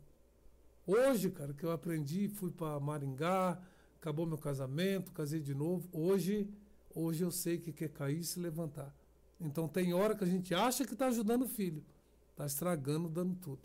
[0.88, 3.62] Hoje, cara, que eu aprendi, fui para Maringá,
[4.00, 5.88] acabou meu casamento, casei de novo.
[5.91, 6.50] Hoje,
[6.96, 8.96] hoje eu sei que quer cair e se levantar.
[9.39, 11.84] Então tem hora que a gente acha que está ajudando o filho,
[12.32, 13.62] está estragando, dando tudo.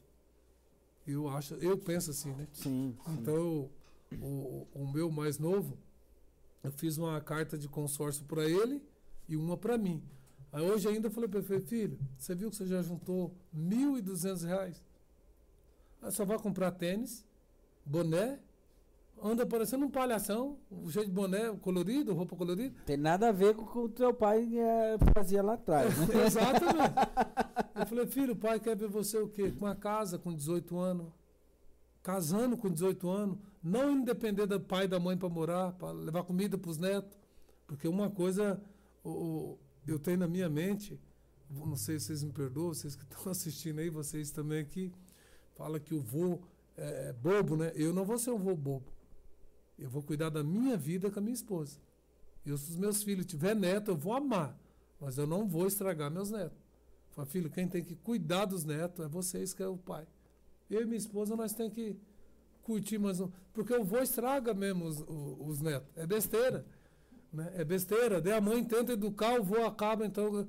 [1.06, 2.48] Eu acho, eu penso assim, né?
[2.52, 2.96] Sim.
[3.04, 3.12] sim.
[3.12, 3.70] Então
[4.14, 5.78] o, o meu mais novo,
[6.62, 8.82] eu fiz uma carta de consórcio para ele
[9.28, 10.02] e uma para mim.
[10.52, 14.46] Aí hoje ainda eu falei para ele, filho, você viu que você já juntou 1.200
[14.46, 14.82] reais?
[16.00, 17.26] Aí só vai comprar tênis,
[17.84, 18.38] boné,
[19.22, 22.74] anda parecendo um palhação, cheio de boné colorido, roupa colorida.
[22.84, 26.06] Tem nada a ver com o que o teu pai é, fazia lá atrás, né?
[26.26, 26.94] Exatamente.
[27.78, 29.50] Eu falei, filho, o pai quer ver você o quê?
[29.50, 31.06] Com uma casa com 18 anos.
[32.06, 33.36] Casando com 18 anos.
[33.60, 36.78] Não indo depender do pai e da mãe para morar, para levar comida para os
[36.78, 37.18] netos.
[37.66, 38.62] Porque uma coisa
[39.04, 41.00] eu tenho na minha mente,
[41.50, 44.92] não sei se vocês me perdoam, vocês que estão assistindo aí, vocês também que
[45.56, 46.38] fala que o vô
[46.76, 47.72] é bobo, né?
[47.74, 48.86] Eu não vou ser um vô bobo.
[49.76, 51.80] Eu vou cuidar da minha vida com a minha esposa.
[52.44, 54.56] Eu, se os meus filhos tiver neto, eu vou amar.
[55.00, 56.56] Mas eu não vou estragar meus netos.
[57.10, 60.06] Falei, filho, quem tem que cuidar dos netos é vocês, que é o pai.
[60.68, 61.96] Eu e minha esposa, nós temos que
[62.62, 63.30] curtir mais um.
[63.52, 65.88] Porque o vô estraga mesmo os, os netos.
[65.96, 66.66] É besteira.
[67.32, 67.52] Né?
[67.54, 68.20] É besteira.
[68.20, 70.04] Daí a mãe tenta educar, o vô acaba.
[70.04, 70.46] Então,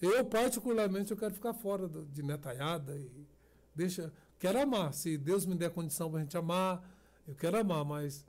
[0.00, 2.96] eu, particularmente, eu quero ficar fora de netalhada.
[2.96, 3.26] E
[3.74, 4.92] deixa, quero amar.
[4.92, 6.82] Se Deus me der condição para a gente amar,
[7.26, 8.24] eu quero amar, mas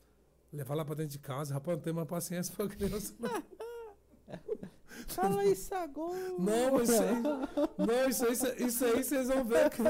[0.51, 3.13] levar lá para dentro de casa, rapaz, não tem mais paciência para criança.
[3.19, 3.43] Não.
[5.07, 6.17] Fala isso agora.
[6.39, 7.21] Não, isso aí,
[7.77, 9.69] não, isso aí, isso aí vocês vão ver.
[9.69, 9.81] Que...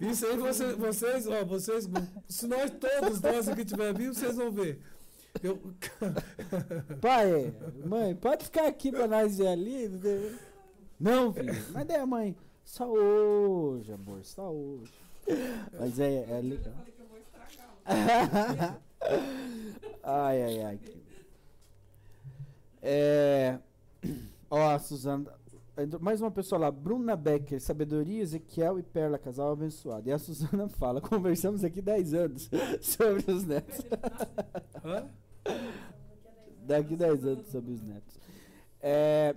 [0.00, 1.88] Isso aí vocês, vocês, ó, vocês,
[2.28, 4.80] se nós todos nós aqui tiver vivos, vocês vão ver.
[5.42, 5.60] Eu,
[7.00, 9.88] Pai, mãe, pode ficar aqui pra nós ir ali?
[10.98, 11.54] Não, filho.
[11.72, 14.92] Mas daí a mãe, só hoje, amor, só hoje.
[15.78, 16.72] Mas é, é Eu legal.
[16.74, 18.80] falei que eu vou estragar.
[20.02, 20.80] ai, ai, ai.
[22.82, 23.58] É.
[24.50, 25.38] Ó, a Suzana.
[26.00, 30.08] Mais uma pessoa lá, Bruna Becker, Sabedoria, Ezequiel e Perla, casal abençoado.
[30.08, 33.80] E a Suzana fala: conversamos aqui 10 anos sobre os netos.
[34.84, 35.08] hã?
[36.62, 38.18] Daqui 10 anos sobre os netos.
[38.80, 39.34] É,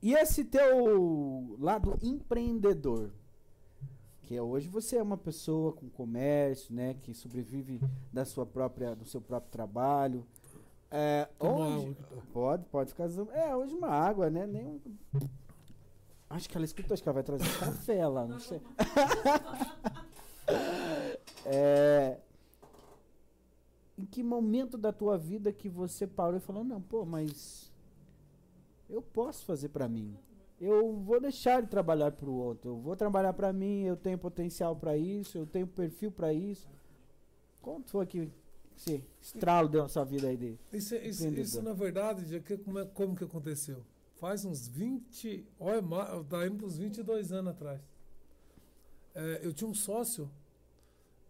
[0.00, 3.10] e esse teu lado empreendedor?
[4.28, 6.92] Que hoje você é uma pessoa com comércio, né?
[7.02, 7.80] Que sobrevive
[8.12, 10.22] da sua própria, do seu próprio trabalho.
[10.90, 11.96] É, água.
[12.30, 13.08] pode, pode ficar.
[13.32, 14.46] É, hoje uma água, né?
[14.46, 14.80] Nem um-
[16.28, 18.60] Acho que ela escutou, acho que ela vai trazer café lá, não sei.
[21.50, 22.18] É,
[23.96, 27.72] em que momento da tua vida que você parou e falou, não, pô, mas
[28.90, 30.14] eu posso fazer pra mim.
[30.60, 32.70] Eu vou deixar de trabalhar pro outro.
[32.70, 36.68] Eu vou trabalhar pra mim, eu tenho potencial pra isso, eu tenho perfil pra isso.
[37.62, 38.30] Quanto foi que
[38.76, 40.58] esse estralo deu na sua vida aí dele?
[40.72, 43.84] Isso, isso, isso, na verdade, já que, como, é- como que aconteceu?
[44.16, 45.80] Faz uns 20, olha,
[46.28, 47.80] para uns 22 anos atrás.
[49.14, 50.28] É, eu tinha um sócio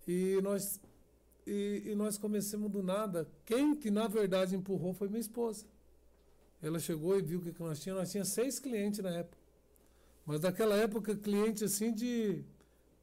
[0.06, 0.80] e nós,
[1.46, 3.28] e, e nós começamos do nada.
[3.44, 5.66] Quem que na verdade empurrou foi minha esposa.
[6.60, 8.02] Ela chegou e viu o que, nós tínhamos.
[8.02, 9.38] Nós tínhamos seis clientes na época.
[10.26, 12.44] Mas naquela época, cliente assim de,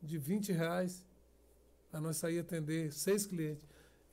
[0.02, 1.06] de 20 reais.
[1.92, 3.64] Aí nós saíamos atender seis clientes.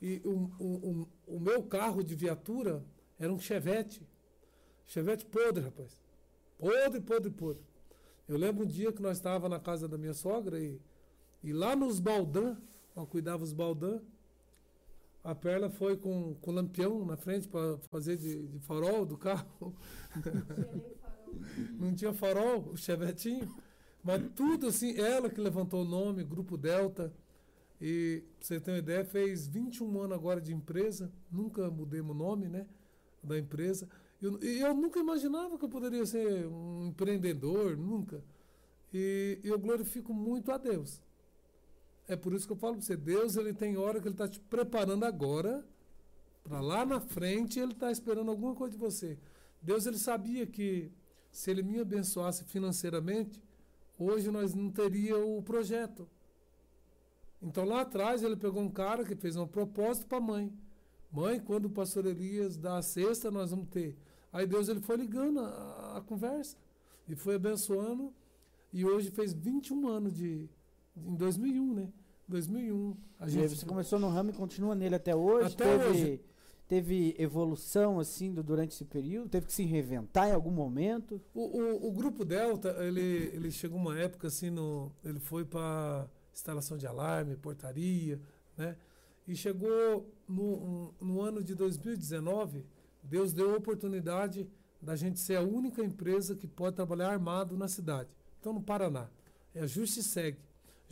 [0.01, 2.83] E o, o, o, o meu carro de viatura
[3.19, 4.01] era um Chevette.
[4.85, 6.01] Chevette podre, rapaz.
[6.57, 7.63] Podre, podre, podre.
[8.27, 10.79] Eu lembro um dia que nós estávamos na casa da minha sogra e,
[11.43, 12.57] e lá nos baldã,
[12.95, 13.99] eu cuidava os baldã,
[15.23, 19.75] a Perla foi com, com lampião na frente para fazer de, de farol do carro.
[21.79, 23.53] Não tinha farol, o chevetinho.
[24.03, 27.13] Mas tudo assim, ela que levantou o nome, Grupo Delta.
[27.81, 31.11] E, pra você ter uma ideia, fez 21 anos agora de empresa.
[31.31, 32.65] Nunca mudemos o nome, né?
[33.23, 33.89] Da empresa.
[34.21, 38.23] Eu- E eu, nunca imaginava que eu poderia ser um empreendedor, nunca.
[38.93, 41.01] E eu glorifico muito a Deus.
[42.07, 44.27] É por isso que eu falo para você, Deus ele tem hora que ele está
[44.27, 45.65] te preparando agora,
[46.43, 49.17] para lá na frente ele está esperando alguma coisa de você.
[49.61, 50.91] Deus ele sabia que
[51.31, 53.41] se ele me abençoasse financeiramente,
[53.97, 56.07] hoje nós não teria o projeto.
[57.41, 60.53] Então lá atrás ele pegou um cara que fez um propósito para a mãe.
[61.11, 63.97] Mãe, quando o pastor Elias dá a cesta, nós vamos ter.
[64.31, 66.57] Aí Deus ele foi ligando a, a conversa
[67.07, 68.13] e foi abençoando.
[68.71, 70.49] E hoje fez 21 anos de.
[70.95, 71.89] Em 2001, né?
[72.27, 72.95] 2001.
[73.19, 75.53] A gente, você começou no ramo e continua nele até hoje?
[75.53, 76.21] Até teve, hoje.
[76.67, 79.29] teve evolução assim do- durante esse período?
[79.29, 81.21] Teve que se reinventar em algum momento?
[81.33, 83.01] O, o, o grupo Delta, ele,
[83.33, 88.19] ele chegou uma época assim, no, ele foi para instalação de alarme, portaria,
[88.57, 88.75] né?
[89.27, 92.65] E chegou no, no ano de 2019,
[93.01, 94.47] Deus deu a oportunidade
[94.81, 98.09] da gente ser a única empresa que pode trabalhar armado na cidade.
[98.39, 99.09] Então, no Paraná.
[99.55, 100.37] É a Justiseg.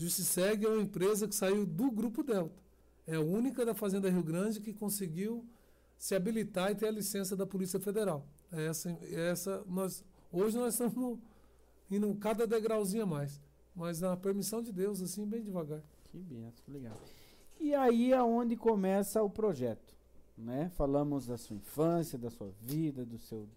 [0.02, 2.60] Justiseg é uma empresa que saiu do grupo Delta.
[3.06, 5.46] É a única da Fazenda Rio Grande que conseguiu
[5.96, 8.26] se habilitar e ter a licença da Polícia Federal.
[8.52, 11.20] É essa, é essa nós, hoje nós estamos
[11.90, 13.40] indo cada degrauzinho a mais.
[13.76, 15.84] Mas na permissão de Deus, assim, bem devagar.
[16.10, 16.98] Que benção, que legal.
[17.60, 19.96] E aí é onde começa o projeto,
[20.36, 20.70] né?
[20.76, 23.48] Falamos da sua infância, da sua vida, do seu,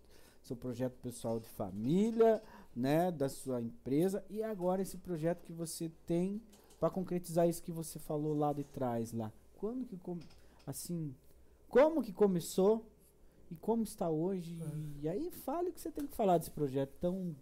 [0.42, 2.42] seu projeto pessoal de família,
[2.74, 3.10] né?
[3.10, 6.40] Da sua empresa e agora esse projeto que você tem
[6.78, 9.32] para concretizar isso que você falou lá de trás lá.
[9.56, 10.18] Quando que com-
[10.66, 11.14] assim,
[11.68, 12.84] como que começou
[13.50, 14.58] e como está hoje?
[15.02, 17.34] E aí fale o que você tem que falar desse projeto tão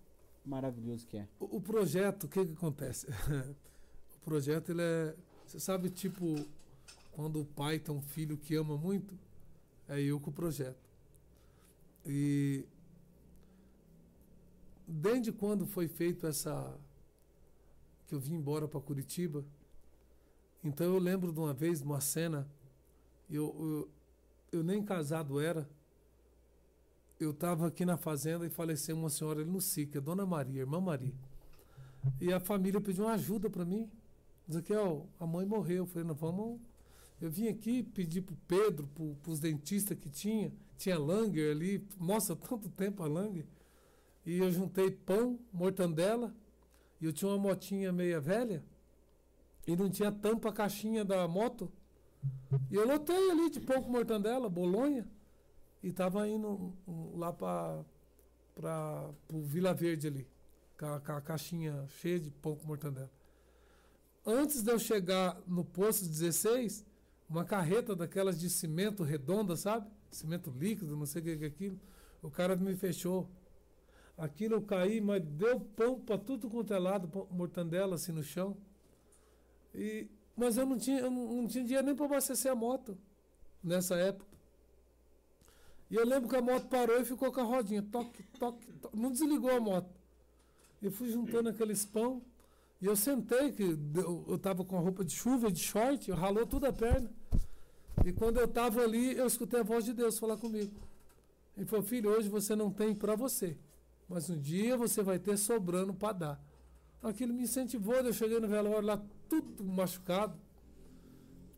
[0.44, 1.28] maravilhoso que é.
[1.40, 3.06] O, o projeto, o que, que acontece?
[4.16, 5.14] o projeto, ele é.
[5.46, 6.34] Você sabe, tipo,
[7.12, 9.18] quando o pai tem um filho que ama muito?
[9.88, 10.88] É eu com o projeto.
[12.06, 12.64] E.
[14.94, 16.78] Desde quando foi feito essa.
[18.06, 19.42] que eu vim embora para Curitiba,
[20.62, 22.46] então eu lembro de uma vez, de uma cena,
[23.30, 25.66] eu, eu, eu nem casado era,
[27.18, 30.60] eu estava aqui na fazenda e faleceu uma senhora ali no SIC, a Dona Maria,
[30.60, 31.14] irmã Maria.
[32.20, 33.90] E a família pediu uma ajuda para mim.
[34.76, 35.78] Ó, a mãe morreu.
[35.78, 36.60] Eu falei, não, vamos.
[37.20, 40.52] Eu vim aqui pedir pro Pedro, pro, pros dentistas que tinha.
[40.76, 43.46] Tinha Langer ali, mostra tanto tempo a Langer.
[44.24, 46.34] E eu juntei pão, mortandela,
[47.00, 48.64] e eu tinha uma motinha meia velha,
[49.66, 51.70] e não tinha tampa a caixinha da moto.
[52.70, 55.08] E eu lotei ali de pão com mortandela, bolonha,
[55.82, 56.72] e tava indo
[57.14, 57.84] lá para
[59.32, 60.28] o Vila Verde ali,
[60.78, 63.10] com a, com a caixinha cheia de pão com mortandela.
[64.24, 66.86] Antes de eu chegar no posto 16,
[67.28, 69.90] uma carreta daquelas de cimento redonda, sabe?
[70.10, 71.80] Cimento líquido, não sei o que é aquilo.
[72.22, 73.28] O cara me fechou.
[74.22, 78.56] Aquilo eu caí, mas deu pão para tudo quanto é lado, mortandela assim no chão.
[79.74, 80.06] E,
[80.36, 82.96] mas eu não tinha, eu não, tinha dinheiro nem para abastecer a moto
[83.60, 84.30] nessa época.
[85.90, 87.82] E eu lembro que a moto parou e ficou com a rodinha.
[87.82, 88.96] Toque, toque, toque.
[88.96, 89.92] Não desligou a moto.
[90.80, 92.22] Eu fui juntando aqueles pão.
[92.80, 96.46] E eu sentei, que eu estava com a roupa de chuva, de short, eu ralou
[96.46, 97.10] toda a perna.
[98.06, 100.80] E quando eu estava ali, eu escutei a voz de Deus falar comigo.
[101.56, 103.58] Ele falou, filho, hoje você não tem para você.
[104.08, 106.44] Mas um dia você vai ter sobrando para dar.
[107.02, 110.38] Aquilo me incentivou, eu cheguei no velório lá, tudo machucado,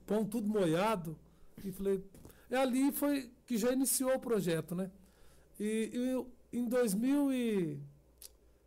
[0.06, 1.18] pão tudo molhado.
[1.62, 2.02] E falei,
[2.50, 4.90] e ali foi que já iniciou o projeto, né?
[5.58, 7.80] E eu, em 2000 e,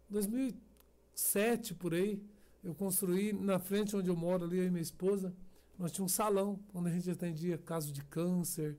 [0.09, 2.21] 2007, por aí,
[2.63, 5.33] eu construí na frente onde eu moro, ali, eu e minha esposa,
[5.77, 8.77] nós tínhamos um salão onde a gente atendia casos de câncer.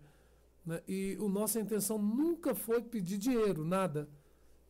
[0.65, 0.83] Né?
[0.87, 4.09] E a nossa intenção nunca foi pedir dinheiro, nada.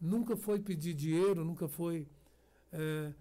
[0.01, 2.07] Nunca foi pedir dinheiro, nunca foi
[2.73, 3.13] é,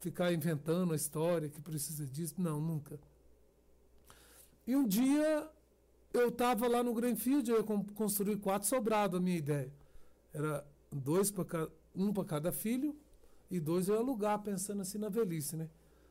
[0.00, 2.34] ficar inventando a história que precisa disso.
[2.38, 2.98] Não, nunca.
[4.66, 5.50] E um dia
[6.12, 9.72] eu estava lá no Greenfield, eu ia con- construir quatro sobrados, a minha ideia.
[10.32, 12.96] Era dois para um para cada filho
[13.50, 15.68] e dois eu ia alugar, pensando assim na velhice, né?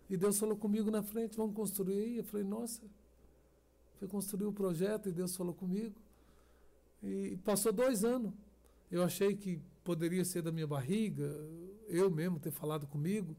[0.09, 2.17] E Deus falou comigo na frente, vamos construir aí.
[2.17, 2.81] Eu falei, nossa,
[3.97, 5.95] fui construir o projeto e Deus falou comigo.
[7.01, 8.33] E passou dois anos.
[8.93, 11.23] Eu achei que poderia ser da minha barriga,
[11.87, 13.35] eu mesmo ter falado comigo,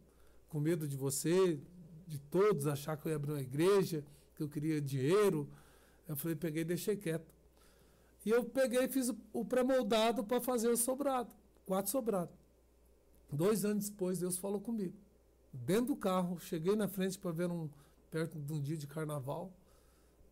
[0.49, 1.61] com medo de você,
[2.09, 5.49] de todos, achar que eu ia abrir uma igreja, que eu queria dinheiro.
[6.09, 7.33] Eu falei, peguei e deixei quieto.
[8.27, 11.33] E eu peguei e fiz o- pré-moldado para fazer o sobrado,
[11.65, 12.35] quatro sobrados.
[13.33, 14.97] Dois anos depois, Deus falou comigo.
[15.53, 17.71] Dentro do carro, cheguei na frente para ver um,
[18.11, 19.53] perto de um dia de carnaval.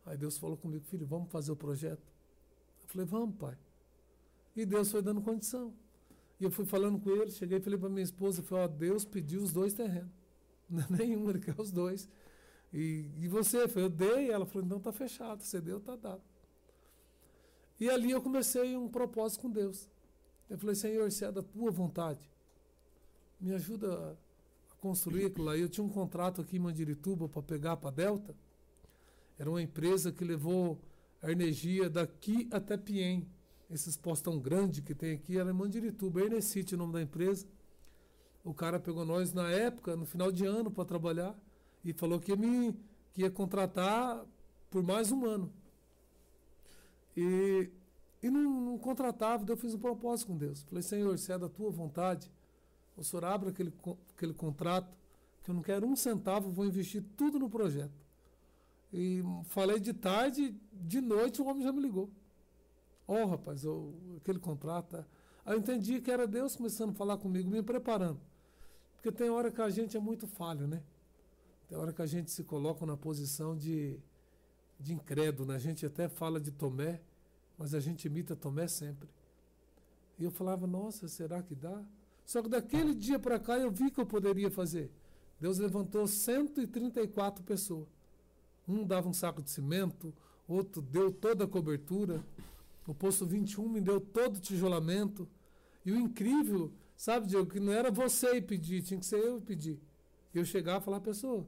[0.05, 2.03] Aí Deus falou comigo, filho, vamos fazer o projeto?
[2.81, 3.57] Eu falei, vamos, pai.
[4.55, 5.73] E Deus foi dando condição.
[6.39, 9.05] E eu fui falando com ele, cheguei e falei para minha esposa, falei, ó, Deus
[9.05, 10.11] pediu os dois terrenos.
[10.69, 12.09] Não é nenhum, ele quer os dois.
[12.73, 13.63] E, e você?
[13.63, 14.31] Eu eu dei.
[14.31, 16.21] Ela falou, então tá fechado, você deu, tá dado.
[17.79, 19.89] E ali eu comecei um propósito com Deus.
[20.49, 22.29] Eu falei, Senhor, se é da tua vontade,
[23.39, 24.17] me ajuda
[24.71, 25.57] a construir aquilo lá.
[25.57, 28.35] Eu tinha um contrato aqui em Mandirituba para pegar para Delta.
[29.37, 30.79] Era uma empresa que levou
[31.21, 33.27] a energia daqui até Piem.
[33.69, 37.47] Esses postão grande que tem aqui era em Mandirituba, Ernecite, o nome da empresa.
[38.43, 41.35] O cara pegou nós na época, no final de ano, para trabalhar,
[41.83, 42.73] e falou que ia, me,
[43.13, 44.25] que ia contratar
[44.69, 45.51] por mais um ano.
[47.15, 47.69] E,
[48.21, 50.63] e não, não contratava, daí eu fiz um propósito com Deus.
[50.63, 52.31] Falei, Senhor, se é da tua vontade,
[52.97, 53.73] o senhor abre aquele,
[54.15, 54.95] aquele contrato,
[55.43, 58.03] que eu não quero um centavo, vou investir tudo no projeto.
[58.91, 62.09] E falei de tarde, de noite o homem já me ligou.
[63.07, 64.97] Ó, oh, rapaz, eu, aquele contrato.
[64.97, 65.05] tá?
[65.45, 68.19] Aí eu entendi que era Deus começando a falar comigo, me preparando.
[68.95, 70.81] Porque tem hora que a gente é muito falho, né?
[71.67, 73.99] Tem hora que a gente se coloca na posição de,
[74.79, 75.55] de incrédulo, né?
[75.55, 77.01] A gente até fala de Tomé,
[77.57, 79.09] mas a gente imita Tomé sempre.
[80.17, 81.83] E eu falava, nossa, será que dá?
[82.25, 84.89] Só que daquele dia para cá eu vi que eu poderia fazer.
[85.39, 87.87] Deus levantou 134 pessoas.
[88.65, 90.13] Um dava um saco de cimento,
[90.47, 92.23] outro deu toda a cobertura.
[92.85, 95.27] O posto 21 me deu todo o tijolamento.
[95.85, 99.37] E o incrível, sabe, Diego, que não era você ir pedir, tinha que ser eu
[99.37, 99.79] ir pedir.
[100.33, 101.45] Eu chegava e falava, pessoa,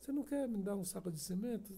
[0.00, 1.72] você não quer me dar um saco de cimento?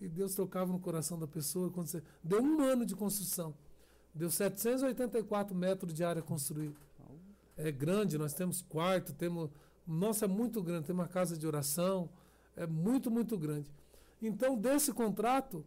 [0.00, 1.70] E Deus tocava no coração da pessoa.
[1.70, 2.02] Quando você...
[2.22, 3.54] Deu um ano de construção.
[4.14, 6.74] Deu 784 metros de área construída.
[7.56, 9.50] É grande, nós temos quarto, temos.
[9.86, 12.08] Nossa, é muito grande, tem uma casa de oração,
[12.54, 13.70] é muito, muito grande.
[14.20, 15.64] Então, desse contrato,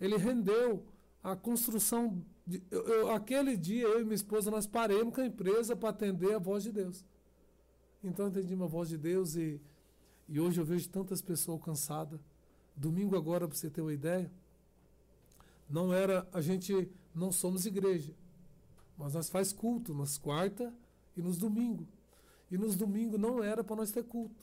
[0.00, 0.84] ele rendeu
[1.22, 2.22] a construção.
[2.46, 5.90] De, eu, eu- aquele dia, eu e minha esposa, nós paremos com a empresa para
[5.90, 7.04] atender a voz de Deus.
[8.02, 9.60] Então, eu atendi uma voz de Deus e,
[10.28, 12.18] e hoje eu vejo tantas pessoas alcançadas.
[12.74, 14.30] Domingo, agora, para você ter uma ideia,
[15.68, 16.26] não era.
[16.32, 18.14] A gente não somos igreja,
[18.96, 20.72] mas nós faz culto nas quartas
[21.16, 21.86] e nos domingos.
[22.50, 24.34] E nos domingos não era para nós ter culto.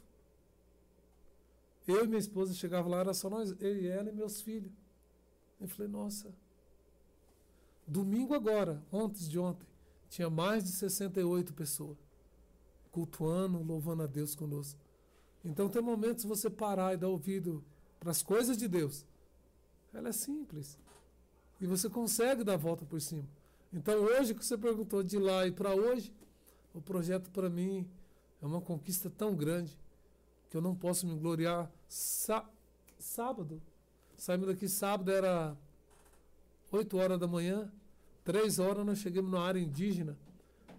[1.88, 4.72] Eu e minha esposa chegava lá, era só nós, eu e ela e meus filhos.
[5.60, 6.34] Eu falei, nossa.
[7.88, 9.66] Domingo agora, ontem de ontem,
[10.10, 11.98] tinha mais de 68 pessoas
[12.92, 14.80] cultuando, louvando a Deus conosco.
[15.46, 17.64] Então tem momentos você parar e dar ouvido
[18.00, 19.06] para as coisas de Deus.
[19.94, 20.78] Ela é simples.
[21.62, 23.28] E você consegue dar a volta por cima.
[23.72, 26.14] Então hoje que você perguntou de lá e para hoje,
[26.74, 27.88] o projeto para mim
[28.42, 29.78] é uma conquista tão grande
[30.50, 31.72] que eu não posso me gloriar.
[31.88, 32.50] Sá-
[32.98, 33.62] sábado,
[34.18, 35.56] saímos daqui sábado, era
[36.72, 37.72] 8 horas da manhã,
[38.24, 40.18] 3 horas nós chegamos na área indígena,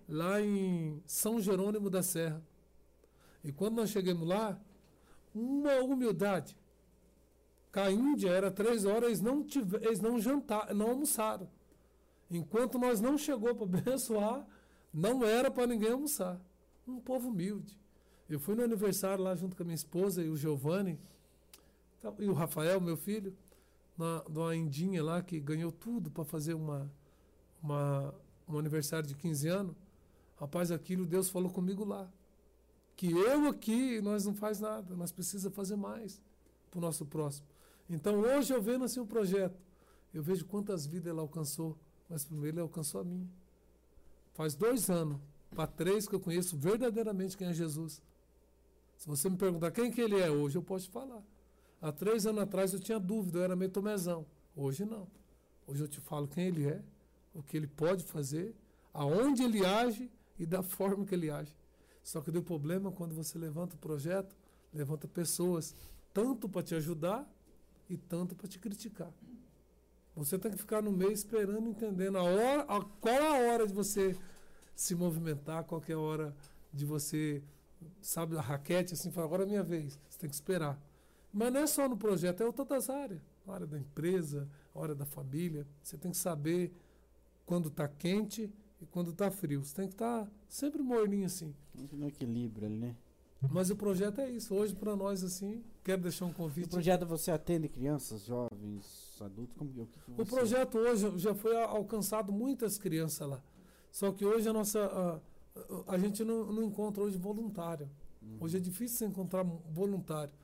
[0.08, 2.42] lá em São Jerônimo da Serra.
[3.42, 4.60] E quando nós chegamos lá,
[5.34, 6.56] uma humildade.
[7.72, 11.48] Com a Índia era três horas, eles não, tive, eles não jantaram, não almoçaram.
[12.30, 14.46] Enquanto nós não chegou para abençoar,
[14.92, 16.40] não era para ninguém almoçar.
[16.86, 17.78] Um povo humilde.
[18.28, 20.98] Eu fui no aniversário lá junto com a minha esposa e o Giovanni
[22.00, 23.34] tá, e o Rafael, meu filho,
[23.98, 26.90] na, numa indinha lá que ganhou tudo para fazer uma,
[27.60, 28.14] uma,
[28.48, 29.76] um aniversário de 15 anos.
[30.36, 32.08] Rapaz, aquilo Deus falou comigo lá.
[32.96, 36.22] Que eu aqui, nós não faz nada, nós precisamos fazer mais
[36.70, 37.46] para o nosso próximo.
[37.90, 39.60] Então hoje eu vendo assim o projeto,
[40.12, 41.76] eu vejo quantas vidas ele alcançou,
[42.08, 43.28] mas primeiro ele alcançou a minha.
[44.34, 45.20] Faz dois anos,
[45.50, 48.02] para três que eu conheço verdadeiramente quem é Jesus.
[48.96, 51.22] Se você me perguntar quem que ele é hoje, eu posso te falar.
[51.80, 54.26] Há três anos atrás eu tinha dúvida, eu era meio tomezão.
[54.56, 55.06] Hoje não.
[55.66, 56.82] Hoje eu te falo quem ele é,
[57.34, 58.54] o que ele pode fazer,
[58.92, 61.54] aonde ele age e da forma que ele age.
[62.02, 64.34] Só que deu problema quando você levanta o projeto,
[64.72, 65.74] levanta pessoas,
[66.12, 67.28] tanto para te ajudar
[67.88, 69.12] e tanto para te criticar.
[70.16, 73.72] Você tem que ficar no meio esperando, entendendo a hora, a, qual a hora de
[73.72, 74.16] você
[74.74, 76.36] se movimentar, qual é a hora
[76.72, 77.42] de você,
[78.00, 79.98] sabe, a raquete, assim, fala, agora é minha vez.
[80.08, 80.80] Você tem que esperar.
[81.32, 83.20] Mas não é só no projeto, é em todas as áreas.
[83.46, 85.66] A área da empresa, a hora da família.
[85.82, 86.72] Você tem que saber
[87.46, 89.64] quando está quente e quando está frio.
[89.64, 91.54] Você tem que estar tá sempre morninho assim.
[91.92, 92.96] No equilíbrio ali, né?
[93.50, 94.54] Mas o projeto é isso.
[94.54, 96.66] Hoje, para nós, assim, quero deixar um convite.
[96.66, 99.56] O projeto você atende crianças, jovens, adultos?
[99.56, 103.40] Como, o, que o projeto hoje já foi alcançado muitas crianças lá.
[103.92, 105.22] Só que hoje a nossa.
[105.86, 107.88] A, a gente não, não encontra hoje voluntário.
[108.20, 108.38] Uhum.
[108.40, 110.34] Hoje é difícil encontrar voluntário.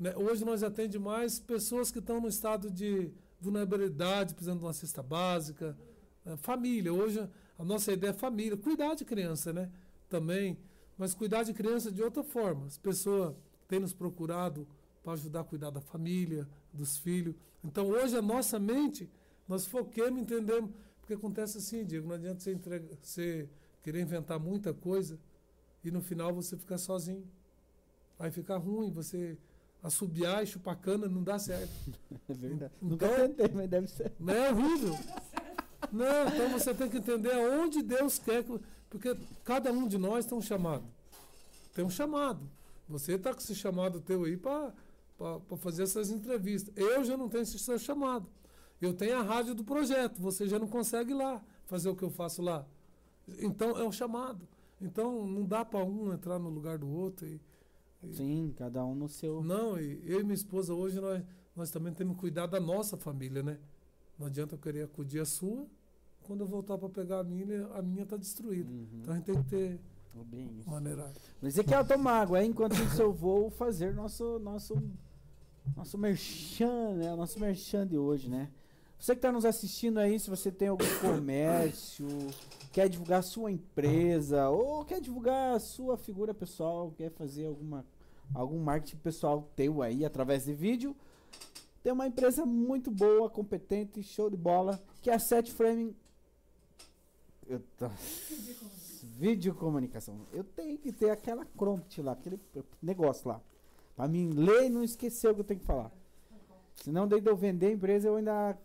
[0.00, 0.16] Né?
[0.16, 5.02] Hoje nós atendemos mais pessoas que estão no estado de vulnerabilidade, precisando de uma cesta
[5.02, 5.76] básica.
[6.24, 6.36] Né?
[6.38, 6.92] Família.
[6.92, 8.56] Hoje a nossa ideia é família.
[8.56, 9.70] Cuidar de criança, né?
[10.08, 10.58] Também
[11.00, 12.66] mas cuidar de criança de outra forma.
[12.66, 13.34] As pessoas
[13.66, 14.68] têm nos procurado
[15.02, 17.34] para ajudar a cuidar da família, dos filhos.
[17.64, 19.08] Então hoje a nossa mente,
[19.48, 20.70] nós foquemos, entendemos.
[21.00, 23.48] Porque acontece assim, Diego, não adianta você, entrega, você
[23.82, 25.18] querer inventar muita coisa
[25.82, 27.26] e no final você ficar sozinho.
[28.18, 29.38] Vai ficar ruim, você
[29.82, 31.70] assobiar e chupar cana não dá certo.
[32.28, 32.72] É verdade.
[32.80, 34.12] Então, Nunca tentei, mas deve ser.
[34.20, 34.96] Não é horrível.
[35.90, 38.60] Não, então você tem que entender aonde Deus quer que.
[38.88, 40.84] Porque cada um de nós tem um chamado.
[41.74, 42.48] Tem um chamado.
[42.88, 44.72] Você está com esse chamado teu aí para
[45.58, 46.72] fazer essas entrevistas.
[46.76, 48.28] Eu já não tenho esse seu chamado.
[48.80, 50.20] Eu tenho a rádio do projeto.
[50.20, 52.66] Você já não consegue ir lá fazer o que eu faço lá.
[53.38, 54.46] Então é o chamado.
[54.80, 57.26] Então não dá para um entrar no lugar do outro.
[57.26, 57.40] E.
[58.12, 59.42] Sim, cada um no seu.
[59.42, 61.22] Não, e eu e minha esposa hoje nós,
[61.54, 63.58] nós também temos que cuidar da nossa família, né?
[64.18, 65.66] Não adianta eu querer acudir a sua
[66.22, 68.70] quando eu voltar para pegar a minha, a minha está destruída.
[68.70, 68.86] Uhum.
[69.00, 69.80] Então a gente tem que ter
[70.24, 71.12] Bem maneirado.
[71.40, 74.74] Mas é que eu tomo água, é enquanto isso eu vou fazer nosso nosso
[75.76, 77.14] nosso merchan, né?
[77.14, 78.50] Nosso merchan de hoje, né?
[78.98, 82.06] Você que está nos assistindo aí, se você tem algum comércio,
[82.72, 87.84] quer divulgar sua empresa ou quer divulgar sua figura pessoal, quer fazer alguma
[88.32, 90.94] algum marketing pessoal teu aí através de vídeo,
[91.82, 95.96] tem uma empresa muito boa, competente, show de bola, que é a Set Framing
[97.50, 97.90] eu tô...
[99.18, 100.20] Videocomunicação.
[100.32, 102.38] Eu tenho que ter aquela prompt lá, aquele
[102.80, 103.40] negócio lá.
[103.96, 105.90] Pra mim ler e não esquecer o que eu tenho que falar.
[106.76, 108.56] Senão, daí de eu vender a empresa, eu ainda.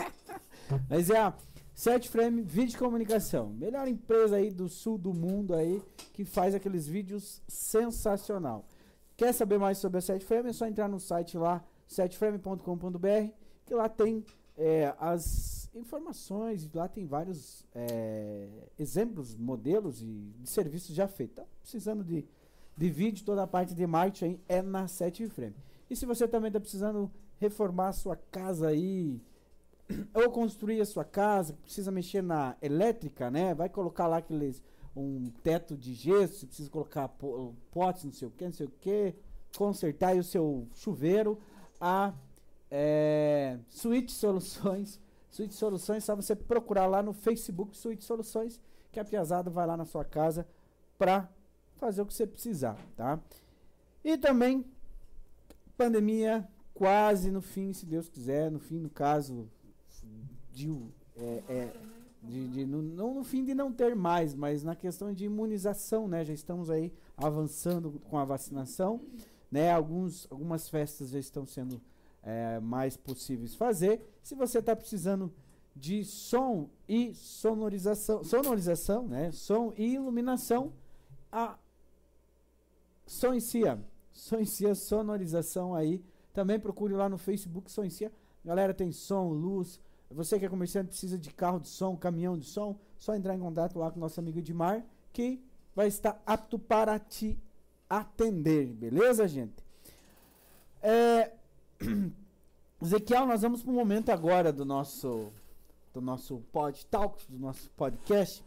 [0.88, 1.34] Mas é a
[1.74, 3.48] Set Frame Videocomunicação.
[3.48, 8.64] Melhor empresa aí do sul do mundo aí, que faz aqueles vídeos sensacional.
[9.16, 10.50] Quer saber mais sobre a Set Frame?
[10.50, 13.32] É só entrar no site lá, setframe.com.br,
[13.66, 14.24] que lá tem
[14.56, 18.48] é, as informações, lá tem vários é,
[18.78, 21.34] exemplos, modelos e de serviços já feitos.
[21.34, 22.24] Então, precisando de,
[22.76, 25.56] de vídeo, toda a parte de marketing é na 7 Frame.
[25.90, 29.20] E se você também está precisando reformar a sua casa aí,
[30.14, 33.54] ou construir a sua casa, precisa mexer na elétrica, né?
[33.54, 34.62] Vai colocar lá aqueles
[34.96, 37.08] um teto de gesso, precisa colocar
[37.70, 39.14] potes, não sei o que, não sei o que,
[39.56, 41.38] consertar o seu chuveiro,
[41.80, 42.14] a
[42.70, 45.00] é, Switch Soluções
[45.34, 48.60] Suíte Soluções, só você procurar lá no Facebook Suíte Soluções,
[48.92, 50.46] que a Piazada vai lá na sua casa
[50.96, 51.28] para
[51.74, 53.18] fazer o que você precisar, tá?
[54.04, 54.64] E também,
[55.76, 59.50] pandemia quase no fim, se Deus quiser, no fim, no caso,
[61.16, 61.72] é, é,
[62.22, 66.08] de, de no, não no fim de não ter mais, mas na questão de imunização,
[66.08, 66.24] né?
[66.24, 69.00] Já estamos aí avançando com a vacinação,
[69.50, 69.70] né?
[69.70, 71.80] Alguns, algumas festas já estão sendo
[72.22, 74.00] é, mais possíveis fazer.
[74.22, 75.32] Se você está precisando
[75.76, 79.32] de som e sonorização, sonorização, né?
[79.32, 80.72] Som e iluminação,
[81.30, 81.58] a
[83.06, 83.82] Soncia,
[84.12, 86.02] Soncia sonorização aí.
[86.32, 88.12] Também procure lá no Facebook Soncia.
[88.44, 89.80] Galera tem som, luz,
[90.14, 93.40] Você que é comerciante precisa de carro de som, caminhão de som, só entrar em
[93.40, 95.42] contato lá com o nosso amigo Edmar, que
[95.74, 97.38] vai estar apto para te
[97.88, 99.64] atender, beleza, gente?
[100.82, 101.32] É,
[102.80, 105.32] Ezequiel, nós vamos para o momento agora do nosso
[105.92, 108.44] do nosso pod talk, do nosso podcast,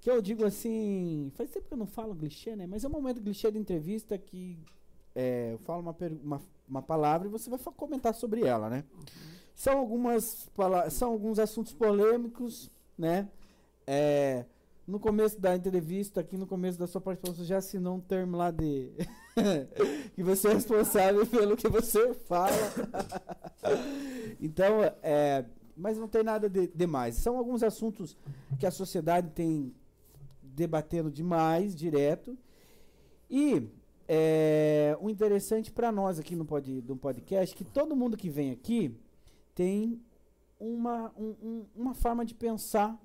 [0.00, 2.66] que eu digo assim, faz tempo que eu não falo clichê, né?
[2.66, 4.58] Mas é um momento clichê de entrevista que
[5.14, 8.84] é, eu falo uma, uma, uma, palavra e você vai comentar sobre ela, né?
[8.94, 9.00] Uhum.
[9.60, 10.50] São algumas
[10.90, 13.28] são alguns assuntos polêmicos, né?
[13.86, 14.46] É,
[14.86, 18.38] no começo da entrevista, aqui no começo da sua participação, você já assinou um termo
[18.38, 18.90] lá de
[20.16, 22.56] que você é responsável pelo que você fala.
[24.40, 25.44] então, é,
[25.76, 27.16] mas não tem nada de demais.
[27.16, 28.16] São alguns assuntos
[28.58, 29.74] que a sociedade tem
[30.42, 32.34] debatendo demais, direto.
[33.28, 33.68] E
[34.08, 38.52] é, o interessante para nós aqui no, pod, no podcast que todo mundo que vem
[38.52, 38.98] aqui
[39.54, 40.00] tem
[40.58, 43.00] uma, um, um, uma forma de pensar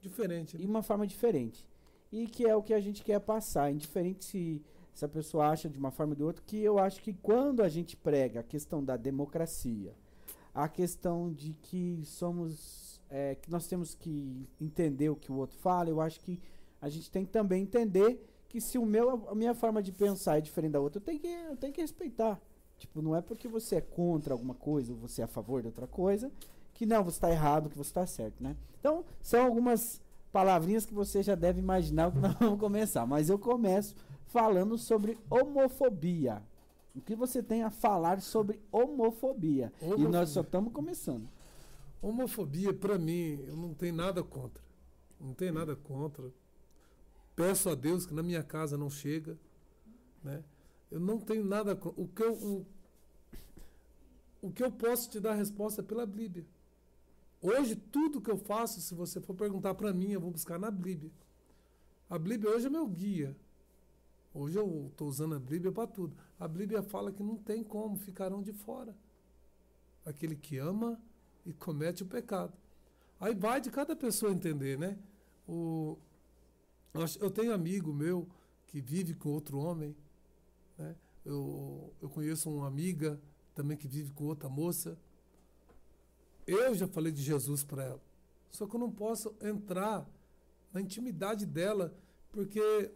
[0.00, 0.64] diferente né?
[0.64, 1.66] e uma forma diferente.
[2.10, 5.68] E que é o que a gente quer passar, indiferente se, se a pessoa acha
[5.68, 8.42] de uma forma ou de outra, que eu acho que quando a gente prega a
[8.42, 9.94] questão da democracia,
[10.54, 13.00] a questão de que somos.
[13.08, 16.40] É, que nós temos que entender o que o outro fala, eu acho que
[16.80, 20.38] a gente tem que também entender que se o meu, a minha forma de pensar
[20.38, 22.40] é diferente da outra, eu tenho que, eu tenho que respeitar.
[22.82, 25.68] Tipo, não é porque você é contra alguma coisa ou você é a favor de
[25.68, 26.32] outra coisa
[26.74, 28.56] que não, você está errado, que você está certo, né?
[28.80, 30.00] Então, são algumas
[30.32, 33.06] palavrinhas que você já deve imaginar que nós vamos começar.
[33.06, 33.94] Mas eu começo
[34.26, 36.42] falando sobre homofobia.
[36.92, 39.72] O que você tem a falar sobre homofobia?
[39.80, 40.08] homofobia.
[40.08, 41.28] E nós só estamos começando.
[42.02, 44.60] Homofobia, para mim, eu não tenho nada contra.
[45.20, 46.32] Não tenho nada contra.
[47.36, 49.38] Peço a Deus que na minha casa não chega.
[50.24, 50.42] Né?
[50.92, 51.72] Eu não tenho nada.
[51.96, 52.66] O que eu, o,
[54.42, 56.46] o que eu posso te dar a resposta é pela Bíblia.
[57.40, 60.70] Hoje, tudo que eu faço, se você for perguntar para mim, eu vou buscar na
[60.70, 61.10] Bíblia.
[62.10, 63.34] A Bíblia hoje é meu guia.
[64.34, 66.14] Hoje eu estou usando a Bíblia para tudo.
[66.38, 68.94] A Bíblia fala que não tem como, ficarão de fora.
[70.04, 71.00] Aquele que ama
[71.46, 72.52] e comete o pecado.
[73.18, 74.98] Aí vai de cada pessoa entender, né?
[75.48, 75.96] O,
[77.18, 78.28] eu tenho amigo meu
[78.66, 79.96] que vive com outro homem.
[80.82, 80.96] Né?
[81.24, 83.20] Eu, eu conheço uma amiga
[83.54, 84.98] também que vive com outra moça.
[86.46, 88.02] Eu já falei de Jesus para ela.
[88.50, 90.06] Só que eu não posso entrar
[90.72, 91.94] na intimidade dela,
[92.30, 92.90] porque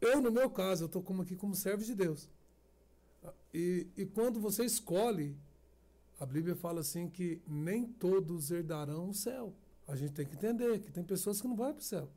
[0.00, 2.28] eu, no meu caso, eu estou como aqui como servo de Deus.
[3.54, 5.36] E, e quando você escolhe,
[6.18, 9.54] a Bíblia fala assim que nem todos herdarão o céu.
[9.86, 12.10] A gente tem que entender que tem pessoas que não vão para o céu.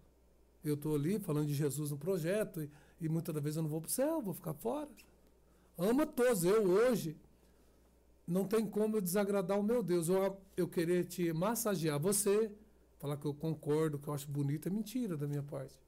[0.63, 2.69] Eu estou ali falando de Jesus no projeto e,
[2.99, 4.89] e muitas das vezes eu não vou para o céu, vou ficar fora.
[5.77, 6.43] Ama todos.
[6.43, 7.15] Eu hoje
[8.27, 10.09] não tem como eu desagradar o meu Deus.
[10.09, 12.51] Eu, eu querer te massagear você,
[12.99, 15.79] falar que eu concordo, que eu acho bonito, é mentira da minha parte.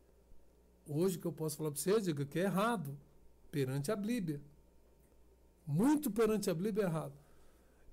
[0.87, 2.97] Hoje que eu posso falar para você, diga que é errado
[3.51, 4.41] perante a Bíblia.
[5.67, 7.13] Muito perante a Bíblia é errado.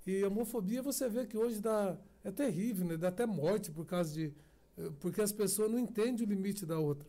[0.07, 2.97] E a homofobia você vê que hoje dá, é terrível, né?
[2.97, 4.33] dá até morte por causa de.
[5.01, 7.07] Porque as pessoas não entendem o limite da outra.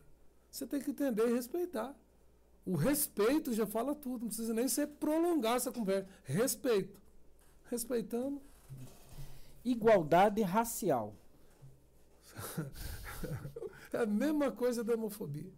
[0.50, 1.96] Você tem que entender e respeitar.
[2.70, 6.08] O respeito já fala tudo, não precisa nem ser prolongar essa conversa.
[6.22, 7.00] Respeito.
[7.64, 8.40] Respeitando.
[9.64, 11.16] Igualdade racial.
[13.92, 15.52] é a mesma coisa da homofobia.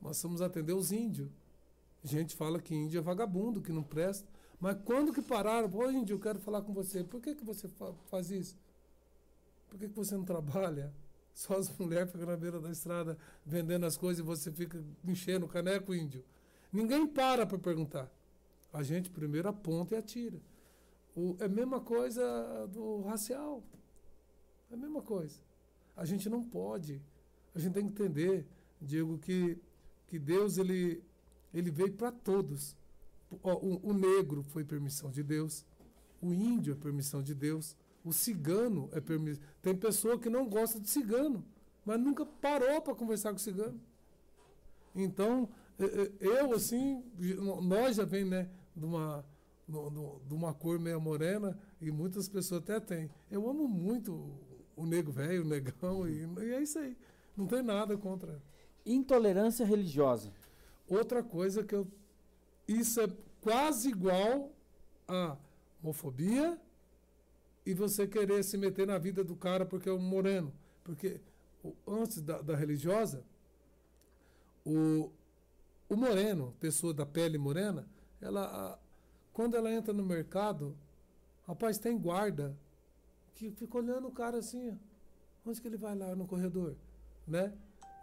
[0.00, 1.28] Nós vamos atender os índios.
[2.02, 4.26] A gente fala que índio é vagabundo, que não presta.
[4.58, 7.04] Mas quando que pararam, pô, índio, eu quero falar com você.
[7.04, 8.58] Por que, que você fa faz isso?
[9.68, 10.90] Por que, que você não trabalha?
[11.34, 15.46] Só as mulheres ficam na beira da estrada vendendo as coisas e você fica enchendo
[15.46, 16.24] o caneco, índio.
[16.72, 18.10] Ninguém para para perguntar.
[18.72, 20.38] A gente primeiro aponta e atira.
[21.16, 23.62] O, é a mesma coisa do racial.
[24.70, 25.40] É a mesma coisa.
[25.96, 27.00] A gente não pode.
[27.54, 28.46] A gente tem que entender,
[28.80, 29.58] Diego, que
[30.10, 31.00] que Deus ele,
[31.54, 32.76] ele veio para todos.
[33.30, 35.64] O, o, negro foi permissão de Deus,
[36.20, 39.42] o índio é permissão de Deus, o cigano é permissão.
[39.62, 41.44] Tem pessoa que não gosta de cigano,
[41.84, 43.80] mas nunca parou para conversar com o cigano.
[44.94, 45.48] Então,
[46.20, 47.02] eu, assim,
[47.62, 49.24] nós já vem, né, de uma,
[49.68, 53.10] de uma cor meio morena, e muitas pessoas até têm.
[53.30, 54.30] Eu amo muito
[54.76, 56.96] o negro velho, o negão, e, e é isso aí.
[57.36, 58.42] Não tem nada contra.
[58.84, 60.32] Intolerância religiosa.
[60.88, 61.86] Outra coisa que eu.
[62.66, 63.08] Isso é
[63.40, 64.52] quase igual
[65.06, 65.36] a
[65.82, 66.58] homofobia
[67.64, 70.52] e você querer se meter na vida do cara porque é um moreno.
[70.84, 71.20] Porque
[71.86, 73.24] antes da, da religiosa,
[74.64, 75.10] o,
[75.88, 77.86] o moreno, pessoa da pele morena,
[78.20, 78.78] ela,
[79.32, 80.76] quando ela entra no mercado,
[81.50, 82.56] Rapaz, tem guarda
[83.34, 84.78] que fica olhando o cara assim,
[85.44, 86.76] onde que ele vai lá no corredor,
[87.26, 87.52] né?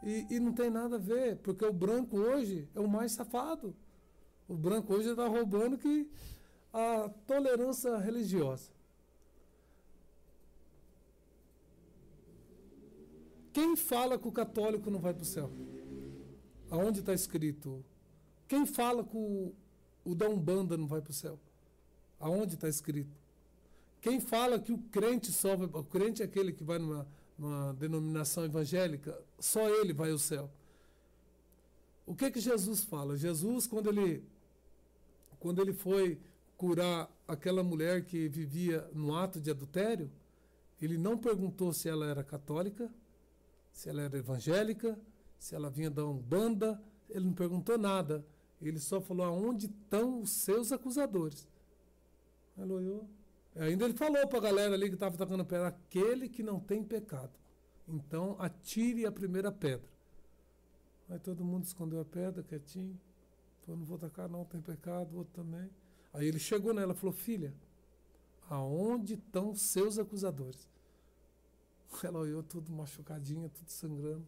[0.03, 3.73] E, e não tem nada a ver, porque o branco hoje é o mais safado.
[4.49, 6.11] O branco hoje está roubando que
[6.73, 8.69] a tolerância religiosa.
[13.57, 15.49] Quem fala que o católico não vai para o céu?
[16.69, 17.83] Aonde está escrito?
[18.47, 19.51] Quem fala que o,
[20.05, 21.39] o da Umbanda não vai para o céu?
[22.19, 23.17] Aonde está escrito?
[23.99, 27.73] Quem fala que o crente só vai, o crente é aquele que vai numa, numa
[27.73, 30.51] denominação evangélica, só ele vai ao céu.
[32.05, 33.17] O que que Jesus fala?
[33.17, 34.23] Jesus quando ele
[35.39, 36.19] quando ele foi
[36.55, 40.11] curar aquela mulher que vivia no ato de adultério,
[40.79, 42.87] ele não perguntou se ela era católica,
[43.77, 44.99] se ela era evangélica,
[45.37, 48.25] se ela vinha da Umbanda, ele não perguntou nada.
[48.59, 51.47] Ele só falou aonde estão os seus acusadores.
[52.57, 53.07] Aleluia.
[53.55, 56.83] Ainda ele falou para a galera ali que estava tocando pedra, aquele que não tem
[56.83, 57.29] pecado.
[57.87, 59.87] Então atire a primeira pedra.
[61.07, 62.99] Aí todo mundo escondeu a pedra, quietinho.
[63.61, 65.69] Falou, não vou tacar não, tem pecado, o outro também.
[66.11, 67.53] Aí ele chegou nela e falou, filha,
[68.49, 70.67] aonde estão seus acusadores?
[72.03, 74.27] Ela olhou tudo machucadinha, tudo sangrando.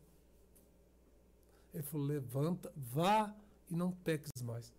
[1.73, 3.33] Ele falou, levanta, vá
[3.69, 4.73] e não peques mais.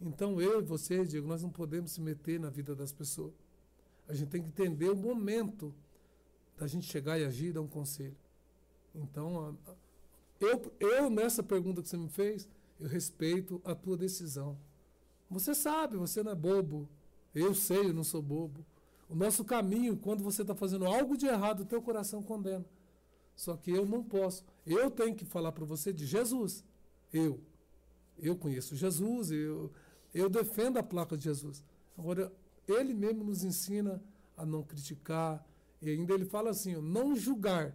[0.00, 3.32] Então eu e você, Diego, nós não podemos se meter na vida das pessoas.
[4.08, 5.74] A gente tem que entender o momento
[6.56, 8.16] da gente chegar e agir, dar um conselho.
[8.94, 9.56] Então,
[10.40, 12.48] eu, eu nessa pergunta que você me fez,
[12.78, 14.58] eu respeito a tua decisão.
[15.30, 16.88] Você sabe, você não é bobo.
[17.34, 18.64] Eu sei, eu não sou bobo.
[19.10, 22.64] O nosso caminho, quando você está fazendo algo de errado, o teu coração condena.
[23.34, 24.44] Só que eu não posso.
[24.64, 26.64] Eu tenho que falar para você de Jesus.
[27.12, 27.40] Eu.
[28.16, 29.72] Eu conheço Jesus, eu,
[30.14, 31.64] eu defendo a placa de Jesus.
[31.98, 32.32] Agora,
[32.68, 34.00] ele mesmo nos ensina
[34.36, 35.44] a não criticar.
[35.82, 37.74] E ainda ele fala assim: não julgar.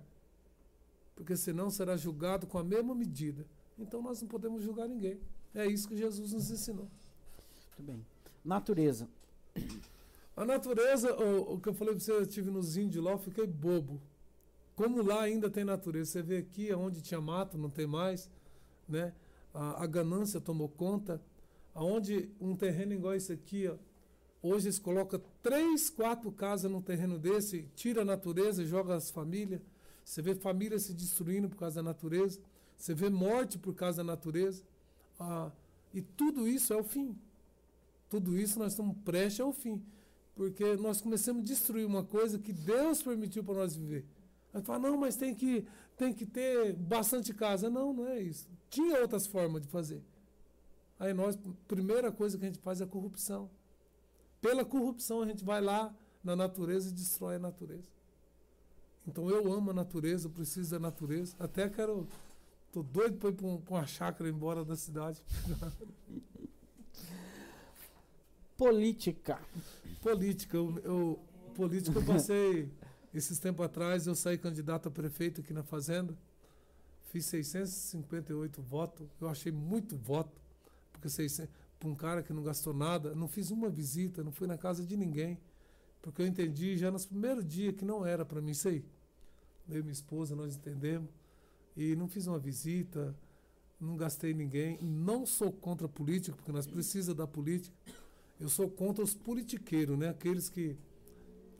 [1.15, 3.45] Porque senão será julgado com a mesma medida.
[3.77, 5.19] Então nós não podemos julgar ninguém.
[5.53, 6.87] É isso que Jesus nos ensinou.
[7.77, 8.05] Muito bem.
[8.43, 9.09] Natureza.
[10.35, 13.17] A natureza, o, o que eu falei para você, eu estive nos índios lá, eu
[13.17, 14.01] fiquei bobo.
[14.75, 16.11] Como lá ainda tem natureza.
[16.11, 18.29] Você vê aqui, onde tinha mato, não tem mais.
[18.87, 19.13] Né?
[19.53, 21.21] A, a ganância tomou conta.
[21.73, 23.75] Aonde um terreno igual esse aqui, ó,
[24.41, 29.09] hoje eles colocam três, quatro casas num terreno desse, tira a natureza e joga as
[29.09, 29.61] famílias.
[30.03, 32.39] Você vê famílias se destruindo por causa da natureza.
[32.77, 34.63] Você vê morte por causa da natureza.
[35.17, 35.51] Ah,
[35.93, 37.17] e tudo isso é o fim.
[38.09, 39.81] Tudo isso nós estamos prestes ao fim.
[40.35, 44.05] Porque nós começamos a destruir uma coisa que Deus permitiu para nós viver.
[44.53, 45.65] Aí fala, não, mas tem que,
[45.97, 47.69] tem que ter bastante casa.
[47.69, 48.47] Não, não é isso.
[48.69, 50.03] Tinha outras formas de fazer.
[50.99, 53.49] Aí nós, primeira coisa que a gente faz é a corrupção.
[54.41, 57.89] Pela corrupção a gente vai lá na natureza e destrói a natureza.
[59.07, 61.35] Então eu amo a natureza, preciso da natureza.
[61.39, 62.07] Até quero
[62.75, 65.23] Tô doido para ir para uma chácara embora da cidade.
[68.57, 69.39] Política.
[70.01, 70.55] Política.
[70.55, 71.19] Eu, eu,
[71.53, 72.71] política eu passei
[73.13, 76.17] esses tempos atrás, eu saí candidato a prefeito aqui na Fazenda.
[77.11, 79.07] Fiz 658 votos.
[79.19, 80.41] Eu achei muito voto.
[80.91, 81.07] Porque
[81.79, 84.85] para um cara que não gastou nada, não fiz uma visita, não fui na casa
[84.85, 85.39] de ninguém.
[86.01, 88.85] Porque eu entendi já nos primeiros dias que não era para mim isso aí.
[89.67, 91.09] Eu e minha esposa, nós entendemos
[91.75, 93.15] e não fiz uma visita,
[93.79, 94.77] não gastei ninguém.
[94.81, 97.75] Não sou contra a política, porque nós precisamos da política.
[98.39, 100.09] Eu sou contra os politiqueiros, né?
[100.09, 100.75] aqueles que,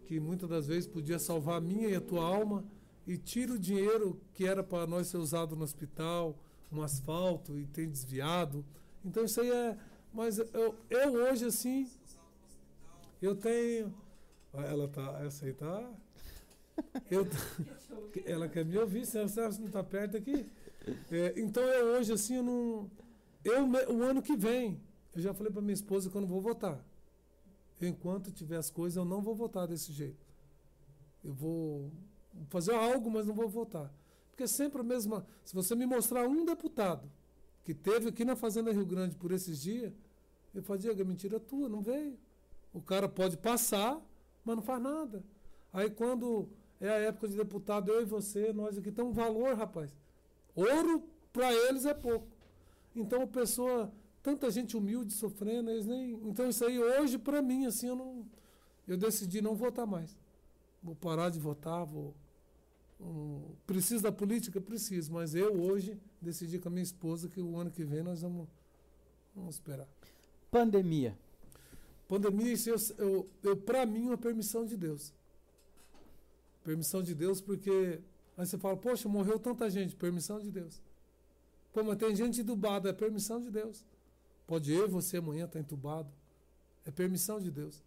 [0.06, 2.64] que muitas das vezes podia salvar a minha e a tua alma
[3.08, 6.38] e tira o dinheiro que era para nós ser usado no hospital,
[6.72, 8.66] um asfalto e tem desviado.
[9.04, 9.78] Então isso aí é.
[10.12, 11.90] Mas eu, eu hoje, assim,
[13.22, 13.94] eu tenho.
[14.54, 15.22] Ela tá.
[15.26, 15.92] Essa aí tá.
[17.10, 17.28] Eu,
[18.26, 20.46] ela quer me ouvir, se ela não está perto aqui.
[21.12, 22.92] É, então eu hoje, assim, eu não.
[23.44, 24.82] Eu, o ano que vem,
[25.16, 26.84] eu já falei para minha esposa que eu não vou votar.
[27.82, 30.26] Enquanto tiver as coisas, eu não vou votar desse jeito.
[31.24, 31.92] Eu vou
[32.50, 33.94] fazer algo, mas não vou votar.
[34.30, 35.26] Porque sempre a mesma.
[35.44, 37.10] Se você me mostrar um deputado
[37.64, 39.94] que teve aqui na Fazenda Rio Grande por esses dias,
[40.54, 42.18] eu falo, Diego, é mentira tua, não veio.
[42.74, 44.02] O cara pode passar,
[44.44, 45.24] mas não faz nada.
[45.72, 46.50] Aí quando
[46.80, 49.96] é a época de deputado, eu e você, nós aqui temos valor, rapaz.
[50.54, 52.28] Ouro para eles é pouco.
[52.96, 53.92] Então a pessoa,
[54.26, 56.14] tanta gente humilde sofrendo, eles nem.
[56.26, 58.26] Então isso aí hoje para mim assim eu não
[58.88, 60.18] eu decidi não votar mais.
[60.82, 62.16] Vou parar de votar, vou
[63.00, 67.56] um, preciso da política, preciso, mas eu hoje decidi com a minha esposa que o
[67.56, 68.48] ano que vem nós vamos
[69.36, 69.88] vamos esperar.
[70.50, 71.16] Pandemia.
[72.08, 75.14] Pandemia, isso eu, eu, eu para mim, é uma permissão de Deus.
[76.64, 78.02] Permissão de Deus, porque
[78.36, 80.82] aí você fala, poxa, morreu tanta gente, permissão de Deus.
[81.72, 83.86] Pô, mas tem gente entubada, é permissão de Deus.
[84.48, 86.10] Pode eu e você amanhã estar entubado.
[86.86, 87.84] É permissão de Deus.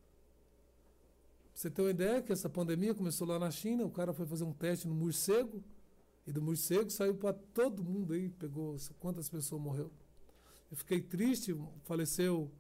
[1.55, 4.45] Você tem uma ideia que essa pandemia começou lá na China, o cara foi fazer
[4.45, 5.63] um teste no morcego,
[6.27, 9.91] e do morcego saiu para todo mundo aí, pegou quantas pessoas morreu.
[10.71, 12.51] Eu fiquei triste, faleceu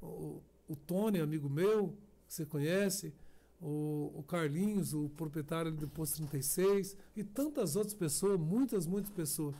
[0.00, 1.96] o, o Tony, amigo meu,
[2.28, 3.12] que você conhece,
[3.60, 9.56] o, o Carlinhos, o proprietário do Posto 36, e tantas outras pessoas, muitas, muitas pessoas.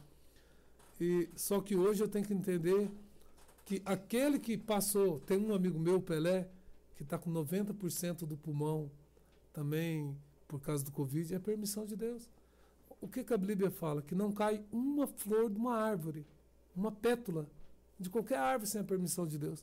[1.00, 2.90] E, só que hoje eu tenho que entender
[3.68, 6.48] que aquele que passou, tem um amigo meu, Pelé,
[6.96, 8.90] que está com 90% do pulmão
[9.52, 10.16] também
[10.48, 12.30] por causa do Covid, é permissão de Deus.
[12.98, 14.00] O que, que a Bíblia fala?
[14.00, 16.26] Que não cai uma flor de uma árvore,
[16.74, 17.46] uma pétula
[18.00, 19.62] de qualquer árvore sem a permissão de Deus.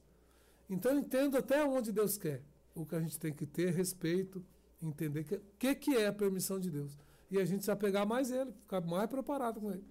[0.70, 2.43] Então eu entendo até onde Deus quer.
[2.76, 4.45] O que a gente tem que ter respeito,
[4.80, 6.95] entender o que, que, que é a permissão de Deus.
[7.32, 9.84] E a gente se apegar mais ele, ficar mais preparado com ele.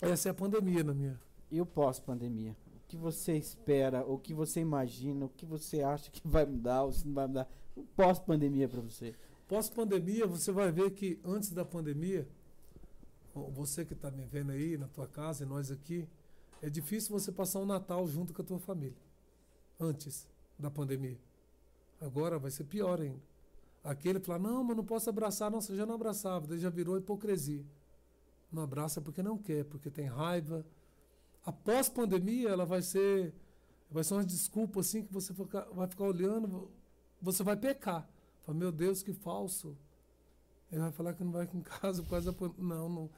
[0.00, 1.25] Essa é a pandemia na minha.
[1.50, 2.56] E o pós-pandemia?
[2.76, 6.84] O que você espera, o que você imagina, o que você acha que vai mudar,
[6.84, 7.48] ou se não vai mudar?
[7.74, 9.14] O pós-pandemia para você?
[9.48, 12.28] Pós-pandemia, você vai ver que antes da pandemia,
[13.52, 16.08] você que está me vendo aí na tua casa e nós aqui,
[16.62, 18.96] é difícil você passar um Natal junto com a tua família
[19.78, 20.26] antes
[20.58, 21.18] da pandemia.
[22.00, 23.20] Agora vai ser pior ainda.
[23.84, 25.50] Aquele fala, não, mas não posso abraçar.
[25.50, 27.64] Não, você já não abraçava, daí já virou hipocrisia.
[28.50, 30.64] Não abraça porque não quer, porque tem raiva.
[31.46, 33.32] Após pandemia, ela vai ser
[33.88, 36.68] vai ser uma desculpa assim que você vai ficar olhando,
[37.22, 38.06] você vai pecar.
[38.44, 39.76] Fala, meu Deus, que falso.
[40.70, 43.10] Ele vai falar que não vai em casa da Não, não.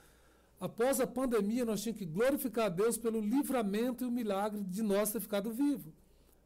[0.61, 4.83] Após a pandemia, nós tínhamos que glorificar a Deus pelo livramento e o milagre de
[4.83, 5.93] nós ter ficado vivo.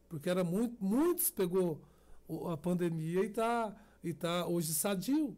[0.09, 1.81] Porque era muito, muitos pegou
[2.51, 3.75] a pandemia e está
[4.05, 5.37] e tá hoje sadio.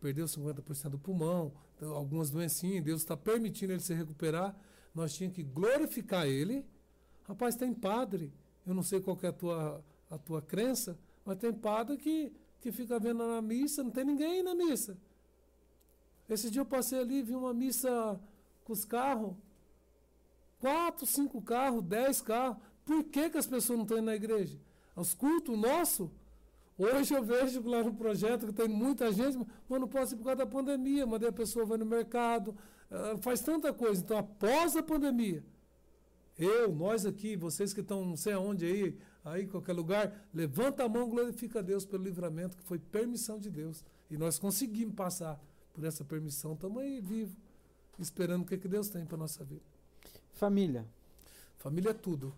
[0.00, 4.54] Perdeu 50% do pulmão, então, algumas doencinhas, Deus está permitindo ele se recuperar.
[4.94, 6.64] Nós tínhamos que glorificar ele.
[7.24, 8.32] Rapaz, tem padre,
[8.66, 12.72] eu não sei qual é a tua, a tua crença, mas tem padre que, que
[12.72, 14.96] fica vendo na missa, não tem ninguém na missa.
[16.28, 18.20] Esse dia eu passei ali e vi uma missa
[18.64, 19.34] com os carros.
[20.60, 22.56] Quatro, cinco carros, dez carros.
[22.84, 24.58] Por que, que as pessoas não estão indo na igreja?
[24.96, 26.08] Os cultos nossos.
[26.78, 29.38] Hoje eu vejo lá no projeto que tem muita gente,
[29.68, 32.56] mas não posso ir por causa da pandemia, mas daí a pessoa vai no mercado,
[33.20, 34.00] faz tanta coisa.
[34.00, 35.44] Então, após a pandemia,
[36.38, 40.84] eu, nós aqui, vocês que estão não sei aonde aí, aí em qualquer lugar, levanta
[40.84, 43.84] a mão, glorifica a Deus pelo livramento, que foi permissão de Deus.
[44.10, 45.40] E nós conseguimos passar
[45.72, 47.34] por essa permissão, estamos aí vivos,
[47.98, 49.62] esperando o que, que Deus tem para nossa vida.
[50.32, 50.86] Família.
[51.58, 52.34] Família é tudo.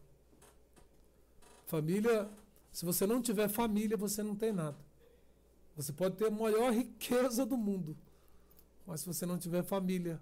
[1.67, 2.29] Família,
[2.71, 4.77] se você não tiver família, você não tem nada.
[5.77, 7.97] Você pode ter a maior riqueza do mundo,
[8.87, 10.21] mas se você não tiver família,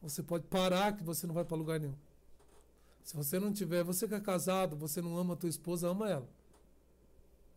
[0.00, 1.94] você pode parar que você não vai para lugar nenhum.
[3.02, 6.08] Se você não tiver, você que é casado, você não ama a tua esposa, ama
[6.08, 6.28] ela.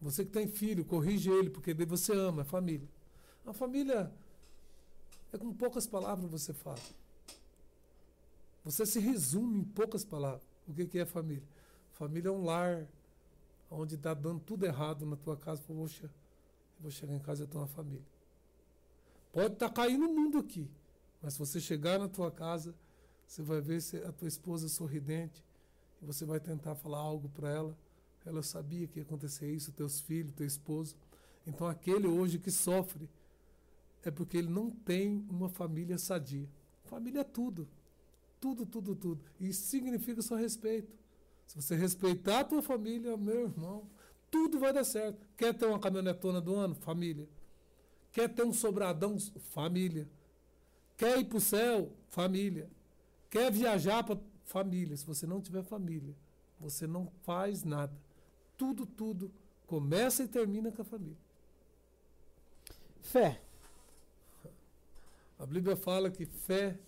[0.02, 2.88] Você que tem filho, corrige ele, porque daí você ama, é família.
[3.46, 4.12] A família
[5.32, 6.80] é com poucas palavras você fala.
[8.64, 10.44] Você se resume em poucas palavras.
[10.68, 11.44] O que é família?
[11.94, 12.88] Família é um lar
[13.70, 16.10] onde está dando tudo errado na tua casa, poxa, eu
[16.82, 18.06] vou chegar em casa e ter uma família.
[19.32, 20.70] Pode estar tá caindo o mundo aqui,
[21.22, 22.74] mas se você chegar na tua casa,
[23.28, 25.44] você vai ver a tua esposa sorridente
[26.02, 27.78] e você vai tentar falar algo para ela.
[28.26, 30.96] Ela sabia que ia acontecer isso, teus filhos, teu esposo.
[31.46, 33.10] Então aquele hoje que sofre
[34.04, 36.50] é porque ele não tem uma família sadia.
[36.86, 37.68] Família é tudo.
[38.40, 39.24] Tudo, tudo, tudo.
[39.40, 40.92] E isso significa só respeito.
[41.46, 43.88] Se você respeitar a tua família, meu irmão,
[44.30, 45.28] tudo vai dar certo.
[45.38, 46.74] Quer ter uma caminhonetona do ano?
[46.76, 47.28] Família.
[48.12, 49.18] Quer ter um sobradão?
[49.52, 50.10] Família.
[51.02, 51.92] Quer ir para o céu?
[52.10, 52.70] Família.
[53.28, 54.96] Quer viajar para família?
[54.96, 56.16] Se você não tiver família,
[56.60, 57.92] você não faz nada.
[58.56, 59.32] Tudo, tudo
[59.66, 61.18] começa e termina com a família.
[63.02, 63.42] Fé.
[65.40, 66.80] A Bíblia fala que fé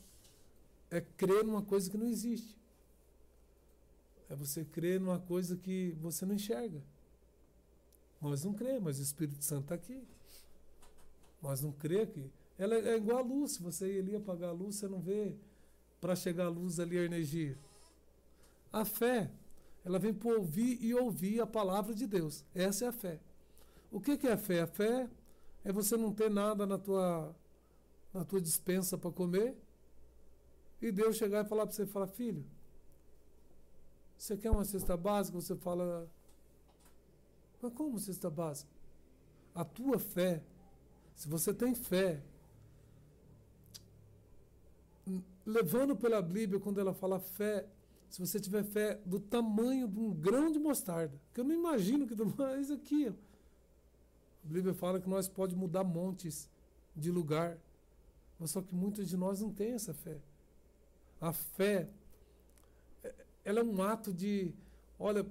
[0.91, 2.55] é crer numa coisa que não existe.
[4.29, 6.83] É você crer numa coisa que você não enxerga.
[8.21, 10.07] Nós não cremos, mas o Espírito Santo está aqui.
[11.41, 12.42] Nós não cremos que.
[12.57, 13.57] Ela é igual a luz.
[13.57, 15.35] Você ali apagar a luz, você não vê
[15.99, 17.57] para chegar a luz ali a energia.
[18.71, 19.31] A fé,
[19.85, 22.43] ela vem por ouvir e ouvir a palavra de Deus.
[22.53, 23.19] Essa é a fé.
[23.91, 24.61] O que, que é a fé?
[24.61, 25.09] A fé
[25.63, 27.35] é você não ter nada na tua,
[28.13, 29.55] na tua dispensa para comer
[30.81, 32.45] e Deus chegar e falar para você, falar, filho,
[34.17, 35.39] você quer uma cesta básica?
[35.39, 36.09] Você fala,
[37.61, 38.71] Mas como cesta básica?
[39.55, 40.43] A tua fé,
[41.15, 42.21] se você tem fé,
[45.45, 47.65] levando pela Bíblia, quando ela fala fé,
[48.09, 52.07] se você tiver fé do tamanho de um grão de mostarda, que eu não imagino
[52.07, 53.13] que mais aqui, ó.
[54.43, 56.49] a Bíblia fala que nós pode mudar montes
[56.95, 57.57] de lugar,
[58.39, 60.19] mas só que muitos de nós não têm essa fé.
[61.19, 61.89] A fé,
[63.03, 63.15] é-
[63.45, 64.53] ela é um ato de,
[64.99, 65.25] olha,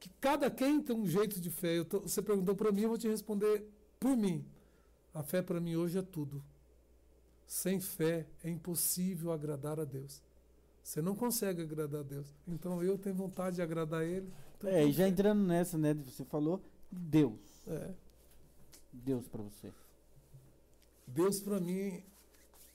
[0.00, 1.84] que cada quem tem um jeito de fé.
[1.84, 3.64] Tô- você perguntou para mim, eu vou te responder
[4.00, 4.44] por mim.
[5.14, 6.42] A fé para mim hoje é tudo.
[7.52, 10.22] Sem fé é impossível agradar a Deus.
[10.82, 12.26] Você não consegue agradar a Deus.
[12.48, 14.32] Então eu tenho vontade de agradar Ele.
[14.56, 15.92] então É, e já entrando nessa, né?
[15.92, 17.38] Você falou Deus.
[17.66, 17.94] É.
[18.90, 19.70] Deus pra você.
[21.06, 22.02] Deus para mim,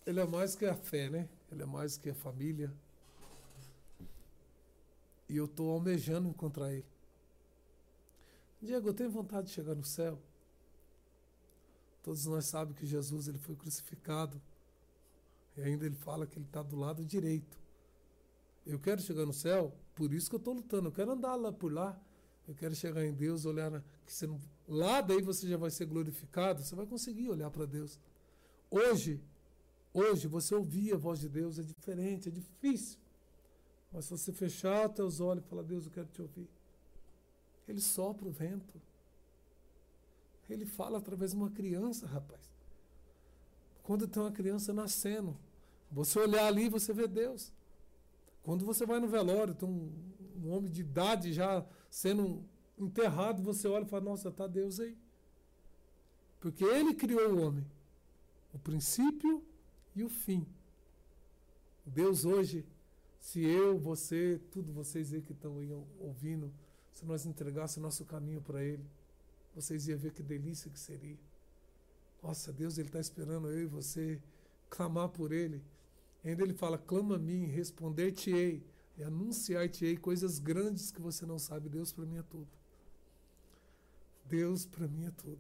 [0.06, 1.28] ele é mais que a fé, né?
[1.52, 2.72] Ele é mais que a família.
[5.28, 6.86] E eu estou almejando encontrar ele.
[8.62, 10.22] Diego, eu tenho vontade de chegar no céu.
[12.04, 14.40] Todos nós sabemos que Jesus ele foi crucificado.
[15.58, 17.58] E ainda ele fala que ele está do lado direito.
[18.66, 20.90] Eu quero chegar no céu, por isso que eu estou lutando.
[20.90, 22.00] Eu quero andar lá por lá.
[22.48, 25.72] Eu quero chegar em Deus, olhar na, que você não, lá daí você já vai
[25.72, 26.64] ser glorificado.
[26.64, 28.00] Você vai conseguir olhar para Deus.
[28.70, 29.22] Hoje,
[29.94, 33.00] hoje você ouvir a voz de Deus é diferente, é difícil.
[33.92, 36.48] Mas se você fechar os teus olhos e falar, Deus, eu quero te ouvir.
[37.68, 38.80] Ele sopra o vento.
[40.50, 42.42] Ele fala através de uma criança, rapaz.
[43.84, 45.38] Quando tem uma criança nascendo,
[45.92, 47.52] você olhar ali, você vê Deus.
[48.44, 49.92] Quando você vai no velório, tem um,
[50.44, 52.44] um homem de idade já sendo
[52.78, 54.98] enterrado, você olha e fala, nossa, está Deus aí.
[56.40, 57.66] Porque ele criou o homem.
[58.54, 59.44] O princípio
[59.96, 60.46] e o fim.
[61.86, 62.66] Deus hoje,
[63.20, 65.56] se eu, você, tudo vocês aí que estão
[66.00, 66.54] ouvindo,
[66.92, 68.86] se nós entregássemos nosso caminho para Ele,
[69.54, 71.18] vocês iam ver que delícia que seria.
[72.22, 74.22] Nossa, Deus, Ele está esperando eu e você
[74.70, 75.64] clamar por Ele.
[76.30, 78.64] Ainda Ele fala: clama a mim, responder-te-ei
[78.98, 81.70] e anunciar-te-ei coisas grandes que você não sabe.
[81.70, 82.48] Deus para mim é tudo.
[84.26, 85.40] Deus para mim é tudo.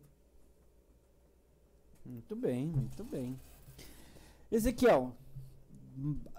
[2.06, 3.38] Muito bem, muito bem.
[4.50, 5.14] Ezequiel,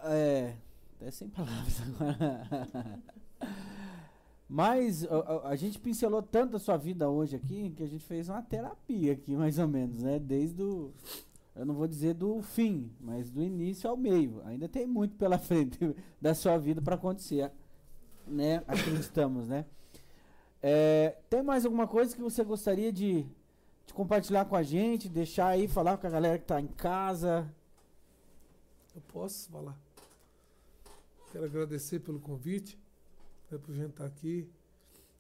[0.05, 0.57] é,
[0.97, 3.03] até sem palavras agora.
[4.49, 8.31] Mas a, a- gente pincelou tanto a sua vida hoje aqui que a gente fez
[8.31, 10.19] uma terapia aqui, mais ou menos, né?
[10.19, 10.91] Desde o.
[11.59, 14.41] Eu não vou dizer do fim, mas do início ao meio.
[14.45, 15.77] Ainda tem muito pela frente
[16.21, 17.51] da sua vida para acontecer,
[18.25, 18.63] né?
[18.69, 19.67] Acreditamos, né?
[20.63, 23.27] É, tem mais alguma coisa que você gostaria de,
[23.85, 27.53] de compartilhar com a gente, deixar aí, falar com a galera que tá em casa?
[28.95, 29.77] Eu posso falar.
[31.33, 32.79] Quero agradecer pelo convite,
[33.51, 34.49] né, por gente estar aqui.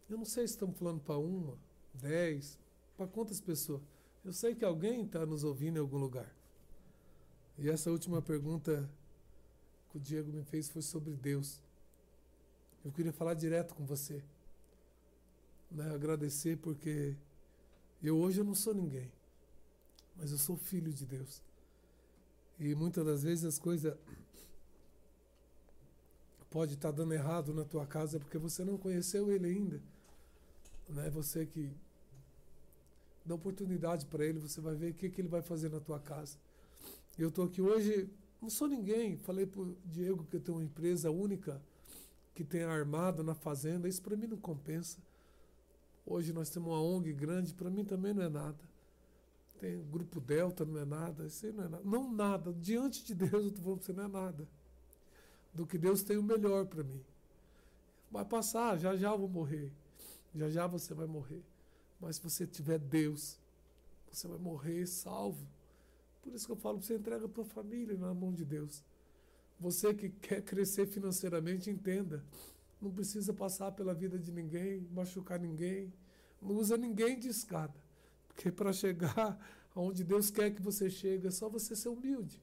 [0.09, 1.59] Eu não sei se estamos falando para uma,
[1.95, 2.57] dez,
[2.97, 3.82] para quantas pessoas.
[4.24, 6.32] Eu sei que alguém está nos ouvindo em algum lugar.
[7.58, 8.88] E essa última pergunta
[9.90, 11.60] que o Diego me fez foi sobre Deus.
[12.84, 14.22] Eu queria falar direto com você.
[15.70, 17.14] Né, agradecer porque
[18.02, 19.10] eu hoje eu não sou ninguém,
[20.16, 21.42] mas eu sou filho de Deus.
[22.58, 23.94] E muitas das vezes as coisas
[26.50, 29.82] pode estar dando errado na tua casa porque você não conheceu ele ainda.
[30.88, 31.10] Né?
[31.10, 31.70] Você que
[33.29, 36.01] dá oportunidade para ele, você vai ver o que, que ele vai fazer na tua
[36.01, 36.39] casa.
[37.18, 38.09] Eu estou aqui hoje,
[38.41, 39.16] não sou ninguém.
[39.16, 41.61] Falei para o Diego que eu tenho uma empresa única
[42.35, 43.89] que tem armado na fazenda.
[43.89, 44.99] Isso para mim não compensa.
[46.07, 48.59] Hoje nós temos uma ONG grande, para mim também não é nada.
[49.59, 51.26] Tem Grupo Delta, não é nada.
[51.26, 51.83] Isso aí não é nada.
[51.85, 52.53] Não nada.
[52.53, 54.49] Diante de Deus, eu estou falando para você, não é nada.
[55.53, 57.05] Do que Deus tem o melhor para mim.
[58.11, 59.70] Vai passar, já já eu vou morrer.
[60.35, 61.43] Já já você vai morrer.
[62.01, 63.38] Mas se você tiver Deus,
[64.11, 65.46] você vai morrer salvo.
[66.22, 68.84] Por isso que eu falo, você entrega a tua família na mão de Deus.
[69.59, 72.24] Você que quer crescer financeiramente, entenda.
[72.80, 75.92] Não precisa passar pela vida de ninguém, machucar ninguém.
[76.40, 77.74] Não usa ninguém de escada.
[78.28, 79.38] Porque para chegar
[79.74, 82.40] aonde Deus quer que você chegue, é só você ser humilde.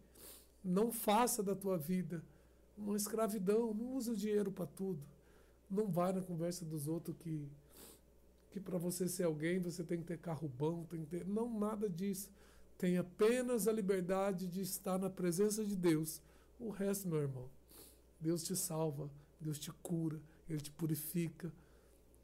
[0.63, 2.23] Não faça da tua vida
[2.77, 3.73] uma escravidão.
[3.73, 5.01] Não usa o dinheiro para tudo.
[5.69, 7.49] Não vai na conversa dos outros que
[8.55, 11.27] que para você ser alguém você tem que ter carro bom, tem que ter.
[11.27, 12.31] Não, nada disso.
[12.77, 16.21] Tem apenas a liberdade de estar na presença de Deus.
[16.57, 17.49] O resto, meu irmão,
[18.17, 19.09] Deus te salva,
[19.41, 21.51] Deus te cura, Ele te purifica.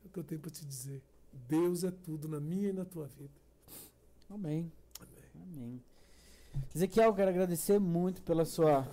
[0.06, 1.02] É o que eu tenho para te dizer.
[1.50, 3.34] Deus é tudo na minha e na tua vida.
[4.30, 4.72] Amém.
[5.02, 5.24] Amém.
[5.36, 5.84] Amém.
[6.74, 8.88] Ezequiel, quero agradecer muito pela sua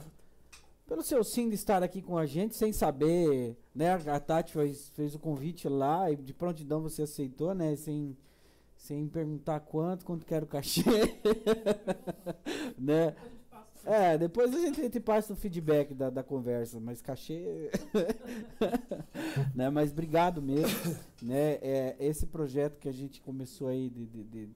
[0.89, 3.93] pelo seu sim de estar aqui com a gente, sem saber, né?
[3.93, 7.77] A Tati fez, fez o convite lá e de prontidão você aceitou, né?
[7.77, 8.17] Sem,
[8.75, 10.83] sem perguntar quanto, quanto quer o cachê.
[12.79, 13.15] né?
[13.85, 17.71] É, depois a gente te passa o feedback da, da conversa, mas cachê.
[19.55, 19.69] né?
[19.69, 20.97] Mas obrigado mesmo.
[21.21, 21.59] né?
[21.61, 24.49] É, esse projeto que a gente começou aí de, de, de,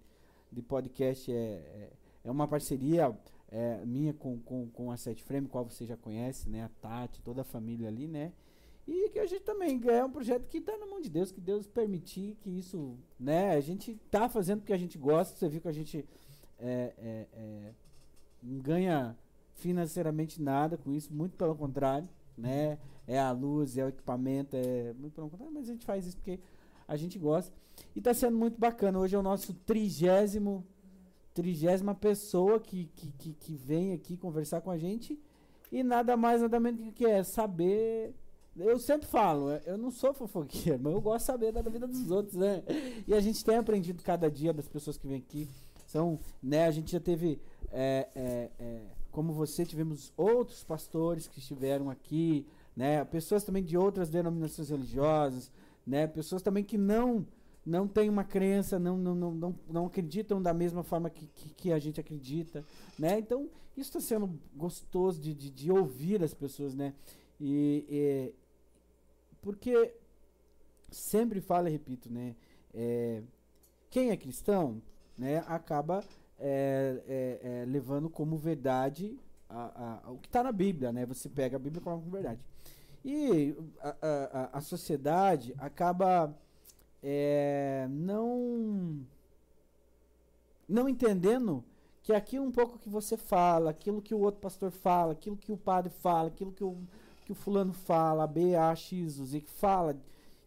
[0.51, 1.91] de podcast é, é,
[2.24, 3.14] é uma parceria
[3.53, 6.64] é, minha com, com, com a Set Frame, qual você já conhece, né?
[6.64, 8.32] A Tati, toda a família ali, né?
[8.88, 11.40] E que a gente também é um projeto que está na mão de Deus, que
[11.40, 13.55] Deus permitir que isso, né?
[13.55, 15.36] A gente tá fazendo porque a gente gosta.
[15.36, 16.05] Você viu que a gente
[16.59, 17.72] é, é, é,
[18.42, 19.16] não ganha
[19.55, 22.78] financeiramente nada com isso, muito pelo contrário, né?
[23.07, 26.16] É a luz, é o equipamento, é muito pelo contrário, mas a gente faz isso
[26.16, 26.40] porque
[26.88, 27.55] a gente gosta.
[27.94, 28.98] E está sendo muito bacana.
[28.98, 30.66] Hoje é o nosso trigésimo,
[31.35, 35.18] trigésima pessoa que, que, que, que vem aqui conversar com a gente.
[35.70, 38.14] E nada mais, nada menos que é saber
[38.57, 42.11] eu sempre falo, eu não sou fofoqueiro, mas eu gosto de saber da vida dos
[42.11, 42.62] outros, né?
[43.07, 45.49] E a gente tem aprendido cada dia das pessoas que vêm aqui.
[45.87, 51.39] São, né, a gente já teve, é, é, é, como você, tivemos outros pastores que
[51.39, 53.05] estiveram aqui, né?
[53.05, 55.51] Pessoas também de outras denominações religiosas,
[55.87, 56.07] né?
[56.07, 57.26] Pessoas também que não
[57.65, 61.51] não têm uma crença, não, não, não, não, não acreditam da mesma forma que, que,
[61.51, 62.65] que a gente acredita,
[62.99, 63.19] né?
[63.19, 66.93] Então, isso está sendo gostoso de, de, de, ouvir as pessoas, né?
[67.41, 68.35] E, e,
[69.41, 69.95] porque
[70.91, 72.35] sempre falo e repito, né?
[72.75, 73.23] É,
[73.91, 74.83] quem é cristão,
[75.17, 76.03] né, acaba
[76.39, 81.07] é, é, é levando como verdade a, a, o que está na Bíblia, né?
[81.07, 82.41] Você pega a Bíblia e coloca como verdade.
[83.05, 86.35] E a, a, a sociedade acaba
[87.03, 89.05] é, não
[90.68, 91.64] não entendendo
[92.03, 95.53] que aquilo um pouco que você fala, aquilo que o outro pastor fala, aquilo que
[95.53, 96.76] o padre fala, aquilo que o
[97.24, 99.96] que o fulano fala, B, A, X, o Z, que fala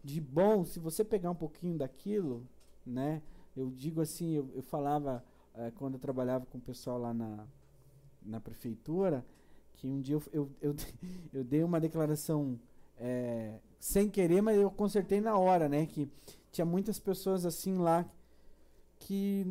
[0.04, 2.46] de bom, se você pegar um pouquinho daquilo,
[2.84, 3.22] né?
[3.56, 7.46] Eu digo assim, eu, eu falava é, quando eu trabalhava com o pessoal lá na,
[8.22, 9.24] na prefeitura,
[9.74, 10.76] que um dia eu, eu, eu,
[11.32, 12.60] eu dei uma declaração
[12.98, 15.86] é, sem querer, mas eu consertei na hora, né?
[15.86, 16.10] Que
[16.50, 18.04] tinha muitas pessoas assim lá
[18.98, 19.46] que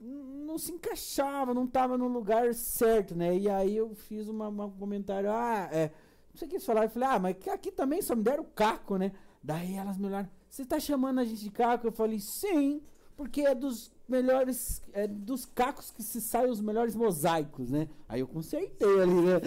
[0.00, 3.36] não se encaixava, não estava no lugar certo, né?
[3.36, 5.90] E aí eu fiz uma, um comentário, ah, é,
[6.34, 9.12] você quis falar, eu falei, ah, mas aqui também só me deram caco, né?
[9.42, 11.86] Daí elas me olharam, você está chamando a gente de caco?
[11.86, 12.80] Eu falei, sim,
[13.14, 17.90] porque é dos melhores, é dos cacos que se saem os melhores mosaicos, né?
[18.08, 19.40] Aí eu consertei ali, né?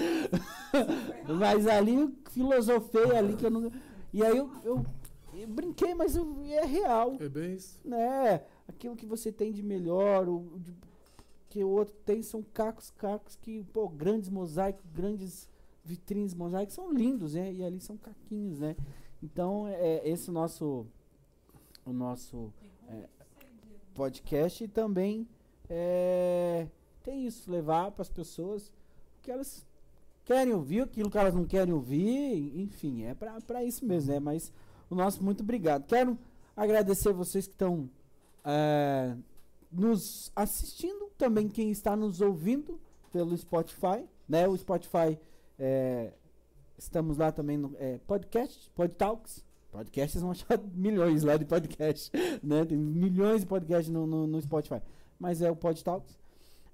[1.40, 3.72] mas ali eu filosofei ali que eu não.
[4.14, 4.86] E aí eu, eu,
[5.34, 7.18] eu brinquei, mas eu, é real.
[7.20, 7.80] É bem isso.
[7.86, 8.44] Né?
[8.68, 10.74] Aquilo que você tem de melhor, o, de,
[11.50, 15.50] que o outro tem, são cacos, cacos que, pô, grandes mosaicos, grandes
[15.84, 17.52] vitrines mosaicos são lindos, né?
[17.52, 18.76] E ali são caquinhos, né?
[19.22, 20.86] Então, é, esse nosso
[21.86, 22.54] o nosso
[22.88, 23.10] é,
[23.96, 25.28] podcast também
[25.68, 26.68] é,
[27.04, 28.72] tem isso, levar para as pessoas
[29.22, 29.66] que elas
[30.30, 34.20] querem ouvir, aquilo que elas não querem ouvir, enfim, é para isso mesmo, né?
[34.20, 34.54] Mas
[34.88, 35.88] o nosso muito obrigado.
[35.88, 36.16] Quero
[36.56, 37.90] agradecer vocês que estão
[38.46, 39.16] é,
[39.72, 42.80] nos assistindo, também quem está nos ouvindo
[43.12, 44.48] pelo Spotify, né?
[44.48, 45.18] O Spotify
[45.58, 46.14] é,
[46.78, 49.44] estamos lá também no é, podcast, Podtalks.
[49.72, 52.12] Podcasts vão achar milhões lá de podcast,
[52.44, 52.66] né?
[52.66, 54.80] Tem milhões de podcasts no, no, no Spotify.
[55.18, 56.20] Mas é o Podtalks.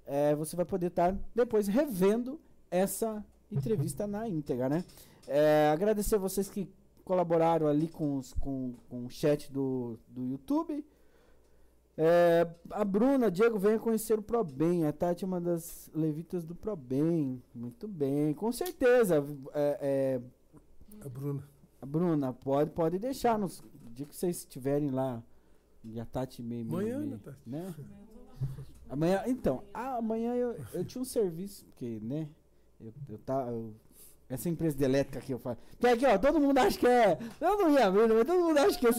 [0.04, 2.38] É, você vai poder estar depois revendo
[2.70, 4.84] essa entrevista na íntegra, né?
[5.26, 6.68] É, agradecer vocês que
[7.04, 10.84] colaboraram ali com, os, com, com o chat do, do YouTube.
[11.98, 14.84] É, a Bruna, Diego, venha conhecer o ProBem.
[14.84, 17.42] A Tati é uma das levitas do ProBem.
[17.54, 19.24] Muito bem, com certeza.
[19.54, 20.20] É, é,
[21.00, 21.48] a Bruna.
[21.80, 23.62] A Bruna, pode, pode deixar nos
[23.96, 25.22] dia que vocês estiverem lá.
[25.82, 26.68] E a Tati meio.
[26.68, 27.38] Amanhã, meio, né, Tati?
[27.46, 27.74] Né?
[28.88, 32.28] Amanhã, então, amanhã eu, eu tinha um serviço, porque, né?
[32.80, 33.74] Eu, eu, tá, eu,
[34.28, 35.56] essa empresa de elétrica aqui eu falo.
[35.78, 37.18] Que aqui, ó, todo mundo acha que é.
[37.40, 38.90] Eu não ia abrir, mas todo mundo acha que é.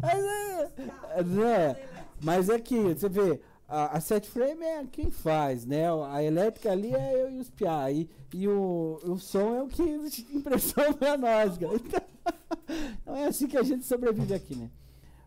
[0.00, 1.22] Mas é.
[1.24, 1.76] Né?
[2.22, 5.84] Mas é que, você vê, a, a set frame é quem faz, né?
[6.08, 7.90] A elétrica ali é eu e os piá.
[7.90, 9.82] E, e o, o som é o que
[10.32, 11.74] impressiona nós, cara.
[11.74, 12.00] Então,
[13.04, 14.70] não é assim que a gente sobrevive aqui, né?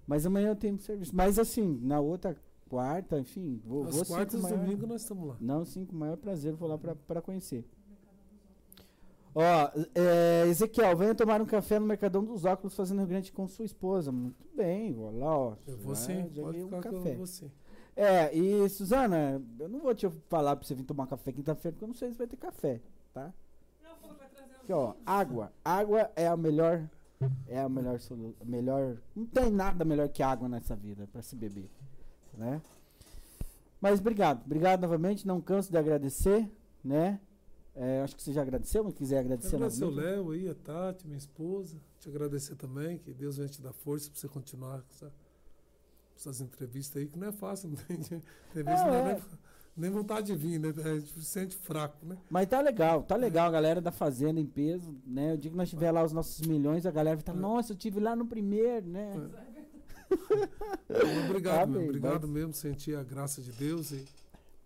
[0.07, 1.15] Mas amanhã eu tenho serviço.
[1.15, 2.35] Mas assim, na outra
[2.69, 5.37] quarta, enfim, vou, As vou quartas maior, domingo nós estamos lá.
[5.39, 7.65] Não, sim, com o maior prazer, vou lá pra, pra conhecer.
[9.39, 13.47] Ó, é, Ezequiel, venha tomar um café no Mercadão dos Óculos fazendo Rio Grande com
[13.47, 14.11] sua esposa.
[14.11, 15.55] Muito bem, vou lá, ó.
[15.67, 17.15] Eu vou sim, já pode um que eu café.
[17.15, 17.51] vou sim.
[17.95, 21.83] É, e Suzana, eu não vou te falar pra você vir tomar café quinta-feira, porque
[21.83, 22.81] eu não sei se vai ter café,
[23.13, 23.31] tá?
[23.83, 24.27] Não, que vai
[24.63, 25.53] Aqui, ó, água.
[25.63, 26.89] Água é a melhor.
[27.47, 28.33] É a melhor solução.
[28.43, 28.97] Melhor.
[29.15, 31.69] Não tem nada melhor que água nessa vida para se beber.
[32.33, 32.59] Né?
[33.79, 34.43] Mas obrigado.
[34.43, 35.27] Obrigado novamente.
[35.27, 36.51] Não canso de agradecer.
[36.83, 37.19] Né?
[37.79, 39.89] É, acho que você já agradeceu, mas quiser agradecer Agradecer o.
[39.91, 41.77] Léo aí, a Tati, minha esposa.
[41.99, 45.13] Te agradecer também, que Deus venha te dar força para você continuar com essa-
[46.15, 47.69] essas entrevistas aí, que não é fácil.
[47.77, 47.97] Não tem,
[48.63, 49.13] não É, é é.
[49.13, 49.23] nem,
[49.77, 50.73] nem vontade de vir, né?
[50.75, 52.17] A gente se sente fraco, né?
[52.31, 55.35] Mas tá legal, tá legal, a galera da Fazenda em peso, né?
[55.35, 57.35] O dia que nós tiver lá os nossos milhões, a galera vai estar, É.
[57.35, 59.13] nossa, eu tive lá no primeiro, né?
[59.15, 59.29] Então,
[61.29, 64.03] obrigado, Amém, mesmo, obrigado mas- mesmo, sentir a graça de Deus e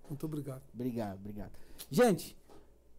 [0.10, 0.62] muito obrigado.
[0.74, 1.52] Obrigado, obrigado.
[1.90, 2.38] Gente,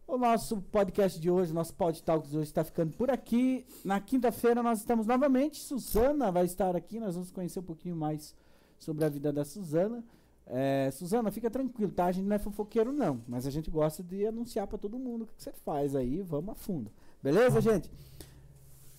[0.07, 3.65] o nosso podcast de hoje, nosso Pod Talks de hoje está ficando por aqui.
[3.83, 5.59] Na quinta-feira nós estamos novamente.
[5.59, 8.35] Suzana vai estar aqui, nós vamos conhecer um pouquinho mais
[8.77, 10.03] sobre a vida da Suzana.
[10.45, 12.05] É, Suzana, fica tranquilo, tá?
[12.05, 13.21] A gente não é fofoqueiro, não.
[13.27, 16.21] Mas a gente gosta de anunciar para todo mundo o que você faz aí.
[16.21, 16.91] Vamos a fundo.
[17.21, 17.89] Beleza, gente?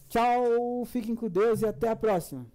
[0.09, 2.47] Tchau, fiquem com Deus e até a próxima.